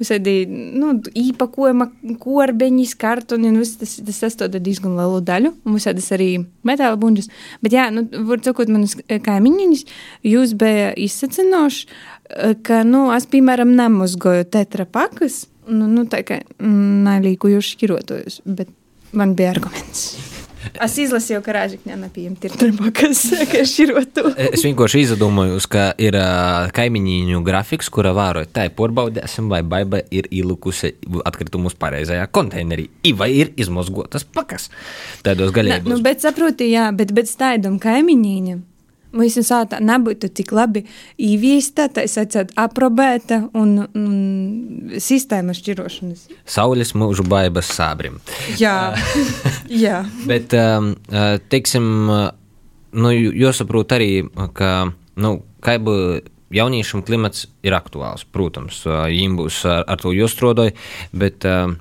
visādi 0.02 0.48
nu, 0.50 0.96
īpakojuma 1.06 1.86
korbeņi, 2.18 2.88
kartoni, 2.98 3.52
un 3.52 3.60
viss 3.62 3.78
tas, 3.78 3.92
tas 4.08 4.18
sastāvda 4.24 4.58
diezgan 4.58 4.96
lielu 4.98 5.20
daļu, 5.28 5.52
un 5.62 5.76
visādas 5.78 6.10
arī 6.16 6.26
metāla 6.66 6.98
buņģas. 6.98 7.30
Bet 7.62 7.76
jā, 7.78 7.84
nu, 7.94 8.02
var 8.26 8.42
sakot, 8.42 8.72
manas 8.74 8.96
kaimiņiņas, 9.06 9.84
jūs 10.26 10.56
bija 10.58 10.88
izsacinoši, 11.06 11.86
ka, 12.66 12.80
nu, 12.88 13.04
es, 13.14 13.28
piemēram, 13.30 13.76
nemazgoju 13.78 14.48
tetrapakas, 14.58 15.44
nu, 15.70 15.86
nu 15.86 16.08
tā 16.10 16.24
kā 16.26 16.42
mm, 16.42 17.04
nalīku 17.06 17.54
jūs 17.54 17.76
šķirotojus, 17.76 18.40
bet 18.58 18.74
man 19.14 19.38
bija 19.38 19.54
arguments. 19.54 20.35
Es 20.84 20.96
izlasīju, 21.00 21.40
ka 21.44 21.54
Rāžikņā 21.56 21.96
nepieņemt 22.00 22.46
ir 22.48 22.54
trapakas, 22.60 23.22
ka 23.52 23.64
šķirotu. 23.68 24.26
Es 24.56 24.64
vienkārši 24.66 25.02
izdomāju, 25.06 25.58
ka 25.72 25.88
ir 26.02 26.18
uh, 26.18 26.68
kaimiņu 26.76 27.42
grafiks, 27.46 27.90
kura 27.92 28.12
vēroja, 28.16 28.50
tā 28.52 28.68
ir 28.68 28.76
porbaudēsim, 28.78 29.50
vai 29.52 29.62
baiba 29.66 30.02
ir 30.14 30.28
ielikusi 30.30 30.94
atkritumus 31.26 31.76
pareizajā 31.80 32.28
konteinerī, 32.34 32.88
vai 33.16 33.32
ir 33.40 33.52
izmozgotas 33.58 34.26
pakas. 34.26 34.70
Tādos 35.26 35.52
gaļībos. 35.56 35.90
nu, 35.90 36.00
bet 36.04 36.24
saproti, 36.24 36.70
jā, 36.74 36.90
bet, 36.96 37.14
bet 37.16 37.30
staidam 37.30 37.80
kaimiņīņam. 37.82 38.64
Mūsu 39.16 39.42
sāta 39.46 39.80
nebūtu 39.80 40.28
tik 40.36 40.52
labi 40.56 40.84
īviesta, 41.22 41.88
tā 41.92 42.04
sakot, 42.10 42.52
aprobēta 42.60 43.42
un, 43.56 43.78
un 43.86 45.00
sistēma 45.02 45.54
šķirošanas. 45.56 46.26
Saules 46.56 46.92
mūžu 46.98 47.24
baibas 47.28 47.70
sābrim. 47.72 48.20
Jā, 48.60 48.94
jā. 49.84 50.02
Bet, 50.28 50.54
um, 50.56 50.92
uh, 51.12 51.36
teiksim, 51.52 51.88
uh, 52.12 52.28
nu, 52.96 53.12
jāsaprot 53.16 53.96
arī, 53.96 54.10
ka, 54.56 54.72
nu, 55.22 55.36
kā 55.64 55.78
jau 55.78 55.96
jauniešiem 56.54 57.02
klimats 57.06 57.46
ir 57.66 57.74
aktuāls. 57.76 58.26
Protams, 58.32 58.82
uh, 58.86 59.06
viņiem 59.10 59.40
būs 59.40 59.64
ar, 59.70 59.84
ar 59.88 60.00
to 60.02 60.12
jāstrodoja, 60.14 60.76
bet 61.16 61.46
uh, 61.48 61.72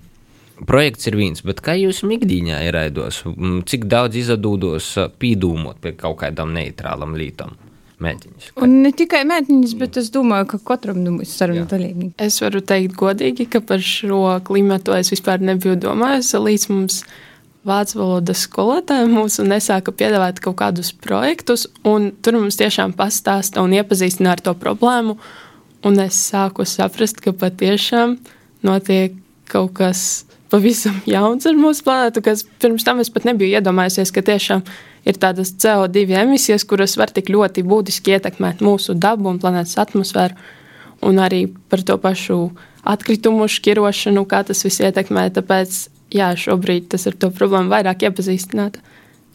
projekts 0.63 1.09
ir 1.09 1.17
viens. 1.19 1.43
Bet 1.45 1.61
kā 1.65 1.75
jūs 1.79 2.03
ikdienā 2.05 2.61
ieraidos? 2.67 3.23
Mm, 3.29 3.61
Cik 3.67 3.87
daudz 3.91 4.17
izdevdos 4.21 4.93
pīdūmot 5.19 5.81
pie 5.83 5.95
kaut 5.99 6.21
kādām 6.23 6.55
neitrālam 6.55 7.15
lītam? 7.19 7.55
Mēģinājums. 8.03 8.49
Un 8.59 8.73
ne 8.83 8.91
tikai 8.91 9.21
mētniņas, 9.27 9.75
bet 9.79 9.97
es 10.01 10.09
domāju, 10.11 10.49
ka 10.51 10.59
katram 10.73 10.97
no 11.03 11.13
mums 11.15 11.31
sarunu 11.39 11.63
dalībniekiem. 11.71 12.17
Es 12.25 12.41
varu 12.43 12.59
teikt 12.59 12.97
godīgi, 12.99 13.47
ka 13.53 13.61
par 13.63 13.79
šo 13.79 14.19
klimatu 14.43 14.97
es 14.97 15.13
vispār 15.13 15.39
nebiju 15.39 15.77
domājis, 15.79 16.33
līdz 16.35 16.67
mums 16.73 16.99
vācu 17.65 18.01
valodas 18.01 18.43
skolotāja 18.45 19.07
mūsu 19.09 19.45
nesāka 19.47 19.95
piedāvāt 19.95 20.41
kaut 20.43 20.57
kādus 20.59 20.91
projektus, 20.91 21.69
un 21.87 22.11
tur 22.21 22.37
mums 22.37 22.59
tiešām 22.59 22.93
pastāsta 22.99 23.63
un 23.63 23.73
iepazīstina 23.79 24.35
ar 24.35 24.43
to 24.43 24.53
problēmu, 24.59 25.15
un 25.87 26.03
es 26.03 26.19
sāku 26.29 26.67
saprast, 26.67 27.23
ka 27.23 27.31
patiešām 27.31 28.19
notiek 28.67 29.15
kaut 29.49 29.73
kas 29.79 30.24
pavisam 30.51 30.97
jauns 31.10 31.47
ar 31.49 31.58
mūsu 31.58 31.86
planētu, 31.86 32.23
kas 32.25 32.45
pirms 32.62 32.86
tam 32.88 33.01
es 33.03 33.12
pat 33.13 33.27
nebiju 33.27 33.58
iedomājusies, 33.60 34.13
ka 34.13 34.23
tiešām 34.25 34.63
ir 35.05 35.19
tādas 35.21 35.53
CO2 35.62 36.05
emisijas, 36.21 36.65
kuras 36.67 36.97
var 36.99 37.13
tik 37.13 37.31
ļoti 37.34 37.65
būtiski 37.65 38.15
ietekmēt 38.17 38.63
mūsu 38.65 38.97
dabu 38.97 39.29
un 39.31 39.41
planētas 39.41 39.77
atmosfēru, 39.86 40.38
un 41.05 41.21
arī 41.21 41.45
par 41.69 41.84
to 41.86 41.97
pašu 42.01 42.39
atkritumu 42.86 43.47
šķirošanu, 43.49 44.25
kā 44.29 44.43
tas 44.47 44.63
viss 44.65 44.84
ietekmē. 44.84 45.27
Tāpēc, 45.36 45.77
jā, 46.13 46.31
šobrīd 46.38 46.89
tas 46.93 47.08
ir 47.10 47.17
to 47.19 47.31
problēmu 47.34 47.73
vairāk 47.73 48.05
iepazīstināt. 48.10 48.77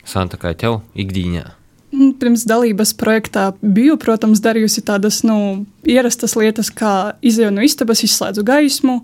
Santa, 0.06 0.38
kā 0.40 0.54
tev 0.58 0.80
ikdienā? 0.98 1.50
Mm, 1.90 2.12
pirms 2.22 2.44
dalības 2.46 2.92
projektā 2.98 3.50
biju, 3.60 3.96
protams, 4.00 4.42
darījusi 4.42 4.84
tādas 4.86 5.24
nu, 5.26 5.66
ierastas 5.82 6.36
lietas, 6.38 6.70
kā 6.70 7.16
izēju 7.26 7.50
no 7.56 7.66
istabas, 7.66 8.04
izslēdzu 8.06 8.46
gaismu. 8.46 9.00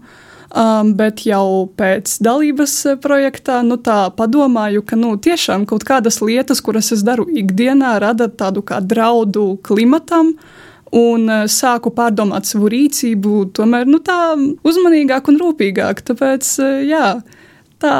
Um, 0.56 0.94
bet 0.96 1.20
jau 1.28 1.66
pēc 1.76 2.14
dalības 2.24 2.74
eh, 2.88 2.94
projektā 2.96 3.58
nu, 3.60 3.76
padomāju, 4.16 4.80
ka 4.88 4.96
nu, 4.96 5.10
tiešām 5.20 5.66
kaut 5.68 5.82
kādas 5.84 6.22
lietas, 6.24 6.62
kuras 6.64 6.94
es 6.94 7.02
daru 7.04 7.26
ikdienā, 7.28 7.90
rada 8.00 8.30
tādu 8.32 8.62
kā 8.64 8.78
draudu 8.80 9.58
klimatam. 9.66 10.32
Un 10.96 11.26
uh, 11.28 11.42
sāku 11.50 11.90
pārdomāt 11.92 12.48
savu 12.48 12.70
rīcību, 12.72 13.50
tomēr 13.58 13.84
nu, 13.90 13.98
tā 14.00 14.32
uzmanīgāk 14.64 15.28
un 15.28 15.36
rūpīgāk. 15.42 16.00
Tāpēc, 16.08 16.52
uh, 16.62 16.78
jā, 16.88 17.10
tā 17.82 17.96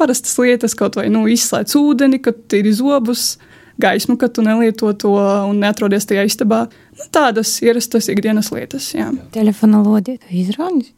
parastas 0.00 0.34
lietas, 0.40 0.74
kaut 0.74 0.98
vai 0.98 1.06
nu, 1.12 1.26
izslēdz 1.30 1.76
ūdeni, 1.78 2.18
kad 2.24 2.56
ir 2.58 2.72
zobus, 2.74 3.36
gaismu, 3.78 4.16
ka 4.18 4.26
tu 4.32 4.42
nelieto 4.42 4.90
to 4.98 5.12
un 5.20 5.60
neatrodies 5.62 6.08
tajā 6.10 6.24
istabā. 6.26 6.64
Nu, 6.96 7.06
tādas 7.14 7.52
ierastas 7.62 8.10
ikdienas 8.10 8.50
lietas. 8.56 8.90
Jā. 8.96 9.12
Telefona 9.36 9.84
lodī 9.84 10.16
tu 10.18 10.34
izraugi? 10.42 10.90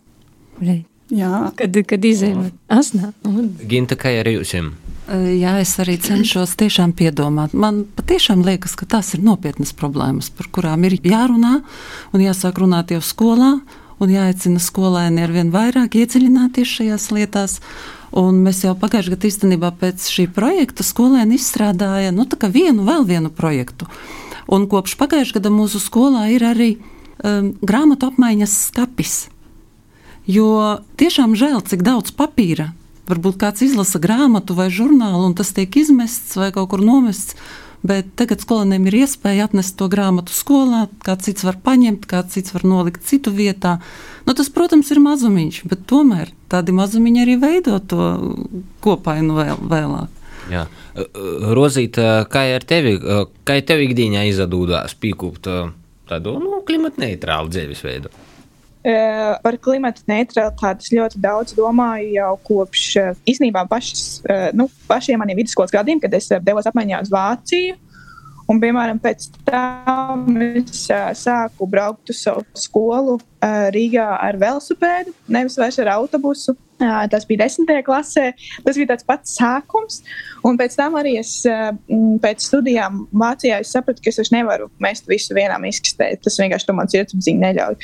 Jā. 1.12 1.50
Kad, 1.58 1.76
kad 1.88 2.04
izējām 2.08 2.48
asnā. 2.72 3.12
Ginta, 3.68 3.98
kā 4.00 4.14
ar 4.22 4.30
jums? 4.32 4.54
Jā, 5.12 5.56
es 5.60 5.74
arī 5.82 5.98
cenšos 6.00 6.54
tiešām 6.60 6.94
piedomāt. 6.96 7.52
Man 7.58 7.82
patiešām 7.98 8.44
liekas, 8.46 8.76
ka 8.78 8.86
tās 8.88 9.12
ir 9.16 9.24
nopietnas 9.26 9.74
problēmas, 9.76 10.30
par 10.32 10.48
kurām 10.54 10.86
ir 10.88 10.96
jārunā 11.04 11.58
un 12.14 12.22
jāsāk 12.22 12.62
runāt 12.62 12.94
jau 12.94 13.02
skolā. 13.04 13.56
Un 14.02 14.10
jāicina 14.10 14.58
skolēni 14.58 15.22
ar 15.22 15.30
vien 15.30 15.52
vairāk 15.54 15.94
iedziļināties 16.00 16.70
šajās 16.78 17.04
lietās. 17.14 17.52
Un 18.18 18.40
mēs 18.42 18.64
jau 18.64 18.72
pagājušajā 18.74 19.14
gadā 19.14 19.28
īstenībā 19.28 19.70
pēc 19.78 20.08
šī 20.10 20.24
projekta 20.34 20.82
skolēni 20.82 21.38
izstrādāja 21.38 22.10
nu, 22.10 22.26
vienu 22.50 22.86
vēl 22.88 23.06
vienu 23.06 23.30
projektu. 23.30 23.86
Un 24.50 24.66
kopš 24.66 24.96
pagājušā 24.98 25.38
gada 25.38 25.52
mūsu 25.54 25.78
skolā 25.78 26.24
ir 26.34 26.42
arī 26.48 26.72
um, 26.78 27.52
grāmatu 27.62 28.10
apmaiņas 28.10 28.56
skapis. 28.72 29.14
Jo 30.30 30.78
tiešām 31.00 31.34
žēl, 31.38 31.58
cik 31.66 31.82
daudz 31.86 32.14
papīra. 32.14 32.70
Varbūt 33.10 33.40
kāds 33.40 33.64
izlasa 33.66 33.98
grāmatu 34.02 34.54
vai 34.54 34.68
žurnālu, 34.70 35.26
un 35.26 35.34
tas 35.34 35.50
tiek 35.54 35.74
izmests 35.76 36.36
vai 36.38 36.52
kaut 36.54 36.70
kur 36.70 36.84
nomests. 36.84 37.34
Bet 37.82 38.12
tagad 38.14 38.38
skolēniem 38.44 38.84
ir 38.86 39.00
iespēja 39.00 39.48
atnest 39.48 39.74
to 39.80 39.88
grāmatu 39.90 40.30
skolā, 40.30 40.84
kāds 41.02 41.26
cits 41.26 41.42
var 41.42 41.56
paņemt, 41.64 42.06
kāds 42.06 42.36
cits 42.36 42.54
var 42.54 42.62
nolikt 42.62 43.02
citu 43.08 43.32
vietā. 43.34 43.80
Nu, 44.22 44.36
tas, 44.38 44.52
protams, 44.54 44.92
ir 44.94 45.00
mazumiņš, 45.02 45.64
bet 45.66 45.82
tomēr 45.90 46.30
tādi 46.52 46.74
mazumiņi 46.78 47.24
arī 47.24 47.34
veido 47.42 47.80
to 47.82 48.06
kopainu 48.86 49.34
vēl, 49.40 49.58
vēlāk. 49.66 50.20
Jā. 50.52 50.68
Rozīta, 51.58 52.22
kā 52.30 52.44
ar 52.54 52.62
tevi, 52.70 52.94
kā 53.42 53.58
tev 53.66 53.82
ikdienā 53.82 54.28
izdodās 54.30 54.94
pīkūpt 55.02 55.50
tādu 56.10 56.38
nu, 56.38 56.62
klimata 56.66 57.02
neitrālu 57.02 57.50
dzīvesveidu? 57.50 58.14
Par 58.82 59.56
klimata 59.62 60.02
neutralitāti 60.10 60.96
ļoti 60.96 61.20
daudz 61.22 61.54
domāju 61.54 62.08
jau 62.16 62.32
kopš 62.48 62.86
īstenībā 63.30 63.62
pašas, 63.70 64.22
nu, 64.58 64.66
pašiem 64.88 65.20
maniem 65.22 65.38
vidusskolas 65.38 65.70
gadiem, 65.74 66.00
kad 66.02 66.14
es 66.18 66.26
devos 66.42 66.66
apmaiņā 66.66 67.04
uz 67.04 67.12
Vāciju. 67.12 67.78
Un, 68.52 68.58
piemēram, 68.60 68.98
pēc 69.00 69.30
tam 69.46 70.26
es 70.44 70.84
uh, 70.92 71.08
sāku 71.16 71.64
braukt 71.70 72.10
uz 72.12 72.18
savu 72.20 72.42
skolu 72.58 73.14
uh, 73.16 73.70
Rīgā 73.72 74.04
ar 74.20 74.36
velosipēdu, 74.40 75.14
nevis 75.32 75.56
vairs 75.60 75.80
ar 75.80 75.94
autobusu. 75.94 76.52
Uh, 76.82 77.04
tas 77.08 77.24
bija 77.28 77.44
desmitajā 77.44 77.84
klasē. 77.86 78.24
Tas 78.66 78.76
bija 78.76 78.90
tāds 78.90 79.06
pats 79.08 79.36
sākums. 79.38 80.00
Un 80.44 80.58
pēc 80.60 80.74
tam 80.76 80.98
arī 80.98 81.14
es 81.20 81.30
pēc 82.24 82.42
studijām 82.42 83.04
Vācijā 83.22 83.60
sapratu, 83.64 84.02
ka 84.02 84.10
es 84.10 84.18
vairs 84.18 84.32
nevaru 84.34 84.68
mest 84.82 85.08
visu 85.08 85.36
vienā 85.38 85.56
miskastē. 85.62 86.10
Tas 86.20 86.36
vienkārši 86.42 86.68
to 86.68 86.76
man 86.76 86.90
sirdsapziņa 86.92 87.44
neļauj. 87.46 87.78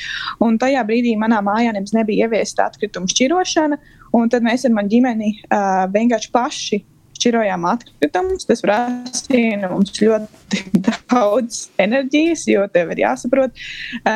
Un 0.45 0.59
tajā 0.61 0.83
brīdī 0.85 1.15
manā 1.21 1.39
mājā 1.47 1.73
nemaz 1.73 1.95
nebija 1.95 2.27
ieviesta 2.27 2.67
atkrituma 2.67 3.09
šķirošana. 3.09 3.79
Un 4.19 4.29
tad 4.29 4.45
mēs 4.45 4.67
ar 4.67 4.75
mani 4.75 4.91
ģimeni 4.91 5.33
uh, 5.47 5.85
vienkārši 5.95 6.33
paši 6.35 6.83
šķirojām 7.19 7.65
atkritumus. 7.69 8.47
Tas 8.49 8.63
prasīja 8.63 9.59
nu, 9.61 9.71
mums 9.75 9.93
ļoti 9.99 10.63
daudz 11.11 11.61
enerģijas, 11.81 12.45
jo 12.49 12.65
tev 12.73 12.93
ir 12.95 13.03
jāsaprot, 13.03 13.63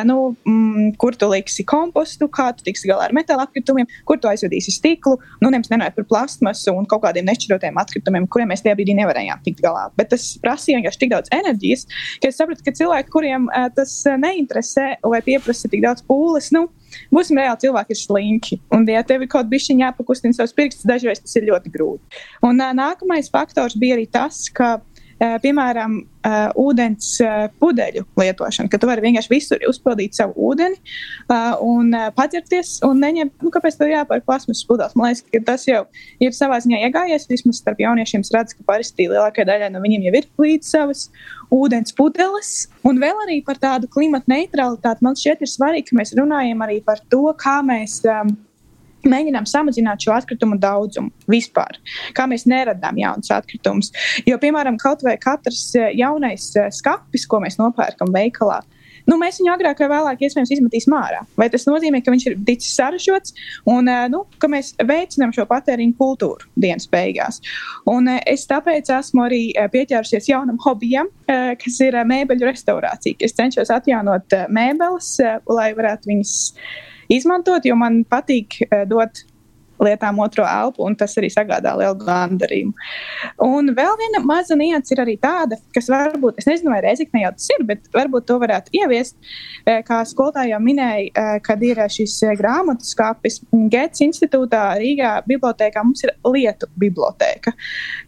nu, 0.08 0.18
mm, 0.48 0.94
kur 1.00 1.16
tu 1.18 1.28
liksi 1.30 1.66
kompostu, 1.68 2.28
kā 2.32 2.50
tu 2.56 2.66
tiksi 2.66 2.88
galā 2.90 3.08
ar 3.08 3.16
metāla 3.16 3.46
atkritumiem, 3.48 3.88
kur 4.08 4.20
tu 4.20 4.30
aizvedīsi 4.30 4.74
stiklu. 4.78 5.18
Nu, 5.42 5.50
nemaz 5.52 5.70
nerunājot 5.72 5.98
par 6.00 6.08
plastmasu 6.12 6.74
un 6.74 6.88
kaut 6.90 7.04
kādiem 7.04 7.28
nešķirotiem 7.28 7.80
atkritumiem, 7.82 8.28
kuriem 8.32 8.52
mēs 8.52 8.64
tajā 8.64 8.78
brīdī 8.78 8.96
nevarējām 9.00 9.44
tikt 9.44 9.62
galā. 9.64 9.88
Bet 9.98 10.12
tas 10.14 10.26
prasīja 10.42 10.80
vienkārši 10.80 11.04
tik 11.04 11.12
daudz 11.14 11.32
enerģijas, 11.34 11.86
ka 12.22 12.30
es 12.30 12.40
sapratu, 12.40 12.64
ka 12.66 12.74
cilvēki, 12.76 13.12
kuriem 13.14 13.50
tas 13.76 13.96
neinteresē 14.20 14.88
vai 15.04 15.20
pieprasa 15.24 15.70
tik 15.70 15.84
daudz 15.84 16.04
pūles, 16.08 16.50
nu, 16.56 16.68
Būsim 17.14 17.40
reāli, 17.40 17.60
cilvēki 17.66 17.94
ir 17.94 18.00
slinki. 18.00 18.60
Un, 18.74 18.86
ja 18.90 19.04
tev 19.06 19.24
ir 19.24 19.30
kaut 19.32 19.50
kas 19.52 19.68
jāpakustina 19.84 20.36
savus 20.36 20.56
pirkstus, 20.56 20.88
dažreiz 20.88 21.22
tas 21.22 21.36
ir 21.38 21.48
ļoti 21.50 21.72
grūti. 21.74 22.24
Un 22.46 22.60
nākamais 22.60 23.30
faktors 23.32 23.76
bija 23.78 23.98
arī 23.98 24.06
tas, 24.10 24.44
ka 24.54 24.78
piemēram, 25.42 25.96
uh, 26.24 26.34
ūdens 26.60 27.08
uh, 27.24 27.46
pudeļu 27.62 28.04
lietošana, 28.20 28.70
ka 28.72 28.80
tu 28.80 28.88
vari 28.88 29.04
vienkārši 29.04 29.32
visur 29.32 29.66
uzpildīt 29.68 30.16
savu 30.16 30.34
ūdeni 30.50 30.78
un 31.64 31.92
padzerties 32.16 32.76
un 32.86 33.00
neņemt, 33.02 33.34
nu, 33.42 33.50
kāpēc 33.54 33.78
tev 33.78 33.90
jāpērk 33.92 34.26
plasmasas 34.28 34.64
pudeles. 34.68 34.94
Man 34.98 35.10
liekas, 35.10 35.24
ka 35.32 35.42
tas 35.48 35.66
jau 35.68 35.82
ir 36.22 36.34
savā 36.36 36.58
ziņā 36.64 36.82
iegājies. 36.88 37.28
Vismaz 37.30 37.60
starp 37.62 37.80
jauniešiem 37.82 38.24
es 38.24 38.32
redzu, 38.34 38.58
ka 38.58 38.68
parasti 38.72 39.08
lielākajai 39.10 39.48
daļai 39.50 39.70
no 39.74 39.82
viņiem 39.84 40.08
jau 40.08 40.14
ir 40.20 40.30
līdz 40.44 40.72
savas 40.76 41.06
ūdens 41.54 41.94
pudeles. 41.96 42.54
Un 42.86 43.00
vēl 43.02 43.24
arī 43.26 43.40
par 43.46 43.60
tādu 43.62 43.90
klimatu 43.90 44.30
neutralitāti 44.32 45.06
man 45.06 45.18
šķiet 45.18 45.44
ir 45.44 45.52
svarīgi, 45.52 45.90
ka 45.90 46.00
mēs 46.00 46.16
runājam 46.18 46.66
arī 46.66 46.80
par 46.84 47.02
to, 47.12 47.26
kā 47.40 47.60
mēs. 47.66 48.02
Um, 48.08 48.36
Mēģinām 49.04 49.44
samazināt 49.48 50.04
šo 50.04 50.14
atkritumu 50.16 50.56
daudzumu 50.60 51.12
vispār, 51.30 51.76
kā 52.16 52.24
mēs 52.30 52.46
neradām 52.48 52.96
jaunus 53.00 53.32
atkritumus. 53.34 53.90
Jo, 54.28 54.38
piemēram, 54.40 54.78
kaut 54.80 55.04
vai 55.04 55.18
katrs 55.20 55.66
eh, 55.76 55.90
jaunais 55.98 56.50
eh, 56.56 56.70
skats, 56.72 57.26
ko 57.28 57.42
mēs 57.44 57.58
nopērkam 57.60 58.12
veikalā, 58.14 58.62
nu, 59.04 59.18
mēs 59.20 59.42
viņu 59.42 59.52
agrāk 59.52 59.82
vai 59.84 59.90
vēlāk 59.92 60.24
iespējams 60.24 60.54
izmetīsim 60.56 60.96
ārā. 60.96 61.20
Vai 61.36 61.50
tas 61.52 61.66
nozīmē, 61.68 62.00
ka 62.00 62.14
viņš 62.14 62.24
ir 62.30 62.38
ticis 62.48 62.72
sarežģīts 62.78 63.36
un 63.74 63.92
eh, 63.92 64.06
nu, 64.12 64.22
ka 64.40 64.48
mēs 64.52 64.72
veicinām 64.80 65.36
šo 65.36 65.44
patēriņu 65.50 65.98
kultūru 66.00 66.48
dienas 66.56 66.88
beigās. 66.88 67.42
Un 67.90 68.08
es 68.16 68.46
tāpēc 68.48 68.88
esmu 68.96 69.26
arī 69.26 69.42
pieķērusies 69.52 70.30
jaunam 70.32 70.56
hobijam, 70.64 71.12
kas 71.28 71.76
ir 71.84 72.00
mēbeļu 72.08 72.48
restaurācija. 72.48 73.20
Es 73.24 73.36
cenšos 73.36 73.72
atjaunot 73.74 74.32
mēbeles, 74.48 75.12
lai 75.52 75.70
varētu 75.76 76.12
viņas 76.14 76.34
izmantot, 77.12 77.64
jo 77.64 77.76
man 77.78 78.02
patīk 78.08 78.60
uh, 78.68 78.82
dot 78.88 79.24
lietām 79.82 80.18
otro 80.22 80.44
elpu, 80.46 80.84
un 80.86 80.96
tas 80.98 81.14
arī 81.18 81.30
sagādā 81.32 81.74
lielu 81.78 81.96
gandarījumu. 82.00 82.74
Un 83.44 83.72
vēl 83.76 83.96
viena 84.00 84.22
maza 84.26 84.56
nianses 84.58 84.94
ir 84.94 85.02
arī 85.04 85.16
tāda, 85.20 85.58
kas 85.74 85.90
varbūt, 85.92 86.38
es 86.40 86.48
nezinu, 86.48 86.72
vai 86.74 86.82
Reizekne 86.84 87.24
jau 87.24 87.32
tas 87.36 87.48
ir, 87.54 87.64
bet 87.68 87.88
varbūt 87.94 88.28
to 88.28 88.38
varētu 88.42 88.74
ieviest. 88.80 89.16
Eh, 89.64 89.82
kā 89.86 90.00
skolotāja 90.08 90.54
jau 90.54 90.62
minēja, 90.62 91.10
eh, 91.10 91.38
kad 91.44 91.62
ir 91.62 91.80
šis 91.90 92.20
grāmatu 92.38 92.86
skāpis 92.86 93.40
Gets 93.70 94.04
institūtā 94.04 94.64
Rīgā 94.80 95.14
bibliotēkā, 95.28 95.84
mums 95.84 96.04
ir 96.04 96.14
lietu 96.24 96.68
bibliotēka, 96.78 97.54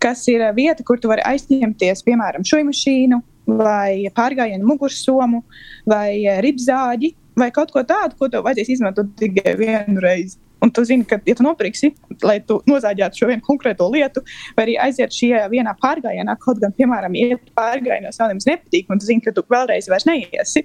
kas 0.01 0.27
ir 0.29 0.41
vieta, 0.55 0.85
kur 0.85 0.99
tu 0.99 1.09
vari 1.09 1.23
aizņemties, 1.23 2.05
piemēram, 2.07 2.47
šujmašīnu 2.47 3.23
vai 3.47 4.11
pārgājienu 4.15 4.67
mugursomu 4.67 5.45
vai 5.87 6.19
ribzāģi 6.43 7.15
vai 7.38 7.51
kaut 7.55 7.72
ko 7.75 7.85
tādu, 7.87 8.16
ko 8.18 8.29
tev 8.33 8.44
vajadzēs 8.46 8.75
izmantot 8.77 9.12
tikai 9.20 9.55
vienu 9.61 10.03
reizi. 10.03 10.38
Un 10.64 10.70
tu 10.72 10.83
zini, 10.88 11.05
ka, 11.05 11.18
ja 11.29 11.35
tu 11.37 11.44
nopirksi, 11.44 11.90
lai 12.25 12.38
tu 12.49 12.57
nozāģētu 12.66 13.20
šo 13.20 13.29
vienu 13.29 13.44
konkrēto 13.44 13.90
lietu, 13.92 14.22
vai 14.57 14.64
arī 14.64 14.79
aiziet 14.87 15.12
šajā 15.12 15.42
vienā 15.53 15.77
pārgājienā, 15.83 16.33
kaut 16.40 16.62
gan, 16.62 16.72
piemēram, 16.79 17.14
iet 17.20 17.53
pārgājienos 17.59 18.16
vēl 18.22 18.33
jums 18.35 18.49
nepatīk, 18.49 18.88
un 18.88 19.03
tu 19.03 19.11
zini, 19.11 19.22
ka 19.22 19.35
tu 19.37 19.44
vēlreiz 19.53 19.90
vairs 19.92 20.09
neiesi, 20.09 20.64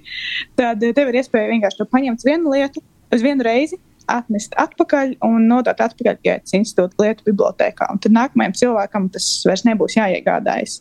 tad 0.60 0.81
tev 0.81 1.12
ir 1.12 1.19
iespēja 1.19 1.51
vienkārši 1.51 1.89
paņemt 1.91 2.23
vienu 2.25 2.55
lietu 2.55 2.84
uz 3.12 3.25
vienu 3.25 3.43
reizi, 3.45 3.81
atnest 4.12 4.55
atpakaļ 4.60 5.15
un 5.27 5.47
nodot 5.49 5.81
atpakaļ 5.84 6.19
Gētas 6.25 6.55
institūta 6.57 7.03
lietu 7.03 7.27
bibliotēkā. 7.27 7.89
Un 7.91 7.99
tad 8.01 8.15
nākamajam 8.15 8.55
cilvēkam 8.57 9.10
tas 9.13 9.27
vairs 9.47 9.65
nebūs 9.67 9.97
jāiegādājas 9.99 10.79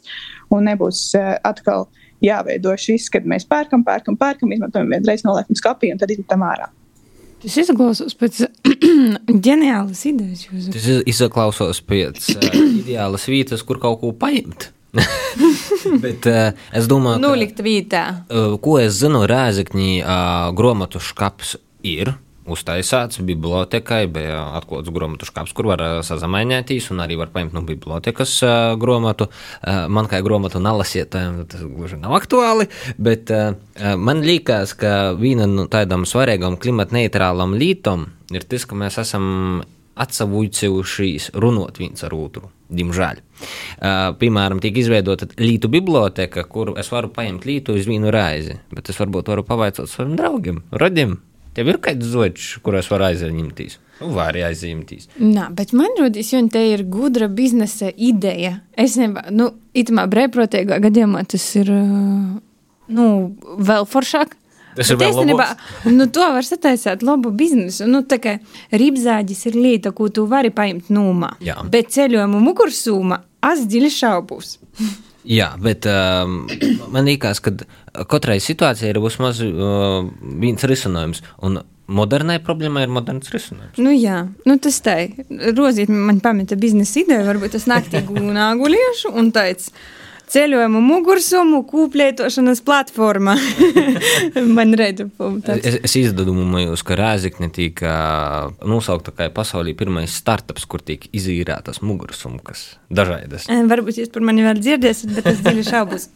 un 0.54 0.66
nebūs 0.70 1.02
uh, 1.18 1.34
atkal 1.46 1.88
jāveido 2.24 2.74
šis, 2.78 3.08
kad 3.12 3.26
mēs 3.28 3.46
pērkam, 3.48 3.84
pērkam, 3.86 4.18
pērkam, 4.20 4.52
izmantojam 4.54 4.92
vienreiz 4.92 5.24
noliekam 5.26 5.58
skapī 5.58 5.92
un 5.94 6.00
tad 6.00 6.12
izmetam 6.12 6.44
ārā. 6.46 6.70
Tas 7.40 7.56
izklausās 7.62 8.16
pēc 8.20 8.42
ģeniālas 9.46 10.02
idejas. 10.10 10.44
Jūs... 10.50 10.68
Tas 10.74 10.88
izklausās 11.08 11.80
pēc 11.88 12.28
uh, 12.36 12.58
ideālas 12.82 13.24
vietas, 13.30 13.64
kur 13.64 13.80
kaut 13.80 14.02
ko 14.02 14.12
paņemt. 14.12 14.68
Bet 16.04 16.26
uh, 16.28 16.50
es 16.76 16.88
domāju, 16.90 17.20
ka, 17.20 17.24
Nulikt 17.24 17.62
vietā. 17.64 18.04
uh, 18.28 18.56
ko 18.60 18.76
es 18.82 18.98
zinu, 19.00 19.22
Rēzekņī 19.30 19.92
uh, 20.02 20.50
gromatu 20.58 21.00
škaps 21.00 21.56
ir. 21.86 22.12
Uztaisīts 22.50 23.20
bibliotekai, 23.26 24.04
bija 24.10 24.42
atklāts 24.58 24.90
grāmatu 24.92 25.28
škāps, 25.28 25.54
kur 25.56 25.70
var 25.70 25.82
sazamainēties, 26.06 26.90
un 26.94 27.04
arī 27.04 27.18
var 27.20 27.32
paņemt 27.34 27.56
no 27.56 27.64
bibliotekas 27.66 28.36
grāmatu. 28.80 29.30
Man 29.62 30.10
kā 30.10 30.22
grāmatu 30.26 30.62
nalasītājiem 30.62 31.42
tas 31.50 31.64
gluži 31.64 32.00
nav 32.00 32.16
aktuāli, 32.18 32.68
bet 32.98 33.30
man 33.78 34.24
liekas, 34.26 34.74
ka 34.78 35.12
viena 35.18 35.46
no 35.50 35.68
tādām 35.70 36.06
svarīgām 36.08 36.58
klimata 36.60 36.98
neitrālām 36.98 37.54
lītām 37.60 38.08
ir 38.34 38.46
tas, 38.50 38.66
ka 38.66 38.78
mēs 38.78 38.98
esam 39.02 39.28
atsavūcījušies 40.00 41.32
runot 41.42 41.78
viens 41.80 42.04
ar 42.06 42.14
otru. 42.16 42.50
Diemžēl. 42.70 43.18
Uh, 43.20 44.12
piemēram, 44.20 44.60
tika 44.62 44.78
izveidota 44.78 45.26
lītu 45.40 45.70
biblioteka, 45.72 46.44
kur 46.46 46.76
es 46.78 46.90
varu 46.92 47.10
paņemt 47.14 47.48
lītu 47.48 47.74
uz 47.74 47.88
vienu 47.90 48.12
reizi, 48.14 48.60
bet 48.70 48.92
es 48.92 49.00
varbūt 49.00 49.32
varu 49.32 49.44
pavaicāt 49.48 49.90
saviem 49.90 50.14
draugiem, 50.20 50.62
radiem. 50.70 51.18
Tev 51.56 51.70
ir 51.72 51.78
kāds 51.82 52.10
zoķis, 52.12 52.50
kur 52.64 52.76
es 52.78 52.90
varu 52.90 53.08
aizņemties? 53.10 53.78
Nu, 54.00 54.12
var 54.16 54.30
arī 54.32 54.44
aizņemties. 54.46 55.10
Nā, 55.20 55.50
bet 55.56 55.74
man 55.76 55.92
liekas, 55.98 56.30
ka 56.32 56.42
te 56.54 56.62
ir 56.72 56.84
gudra 56.88 57.28
biznesa 57.28 57.90
ideja. 57.90 58.60
Es 58.72 58.96
nezinu, 58.96 59.26
nu, 59.36 59.50
itamā 59.76 60.06
brīvprātīgā 60.10 60.78
gadījumā 60.86 61.26
tas 61.28 61.44
ir 61.60 61.68
nu, 61.70 63.08
vēl 63.70 63.88
foršāk. 63.90 64.36
Tas 64.78 64.92
ir 64.94 65.02
īstenībā, 65.02 65.48
nu, 65.98 66.06
to 66.14 66.30
var 66.36 66.46
sataisīt 66.46 67.04
labu 67.04 67.34
biznesu. 67.36 67.90
Nu, 67.90 68.04
tā 68.08 68.20
kā 68.22 68.38
rīpzāģis 68.72 69.46
ir 69.50 69.58
lieta, 69.58 69.92
ko 69.92 70.08
tu 70.08 70.24
vari 70.30 70.54
paņemt 70.54 70.88
nūmā. 70.94 71.34
Jā. 71.44 71.58
Bet 71.68 71.92
ceļojumu 71.92 72.40
mugursūma 72.46 73.20
es 73.50 73.66
dziļi 73.68 73.94
šaubos. 73.98 74.56
Jā, 75.28 75.50
bet 75.60 75.84
um, 75.90 76.46
man 76.92 77.08
liekas, 77.08 77.42
ka 77.44 77.52
katrai 78.08 78.38
situācijai 78.40 78.94
ir 78.94 79.00
vismaz 79.04 79.42
uh, 79.44 80.06
viens 80.40 80.64
risinājums. 80.64 81.22
Modernai 81.90 82.38
problēmai 82.46 82.84
ir 82.86 82.92
moderns 82.94 83.32
risinājums. 83.34 83.80
Nu, 83.82 83.90
jā, 83.92 84.22
nu, 84.46 84.56
tas 84.62 84.78
tā 84.84 84.96
ir. 85.04 85.16
Rozīt 85.58 85.90
man 85.90 86.22
pameta 86.22 86.56
biznesa 86.60 87.02
ideja, 87.02 87.26
varbūt 87.26 87.56
tas 87.56 87.66
naktī 87.70 88.04
guliešu 88.06 89.10
un 89.10 89.32
tāds. 89.34 89.72
Ceļojumu 90.30 90.78
mugursumu 90.84 91.64
kūplietošanas 91.66 92.60
platformā. 92.62 93.34
Man 94.56 94.74
reidu 94.78 95.08
tāds. 95.18 95.64
Es, 95.66 95.78
es 95.88 95.96
izdomāju, 95.98 96.76
ka 96.86 96.98
Rēzakne 96.98 97.48
tika 97.54 97.94
nosaukta 98.62 99.14
kā 99.16 99.26
pasaulī 99.34 99.74
pirmais 99.78 100.14
startups, 100.20 100.68
kur 100.70 100.84
tiek 100.86 101.08
izīrētas 101.16 101.82
mugursumkas 101.82 102.62
dažādas. 102.94 103.48
Varbūt 103.50 104.02
jūs 104.02 104.12
par 104.14 104.26
mani 104.26 104.46
vēl 104.46 104.62
dzirdēsiet, 104.62 105.16
bet 105.18 105.30
es 105.32 105.42
dziļi 105.42 105.66
šaubos. 105.66 106.06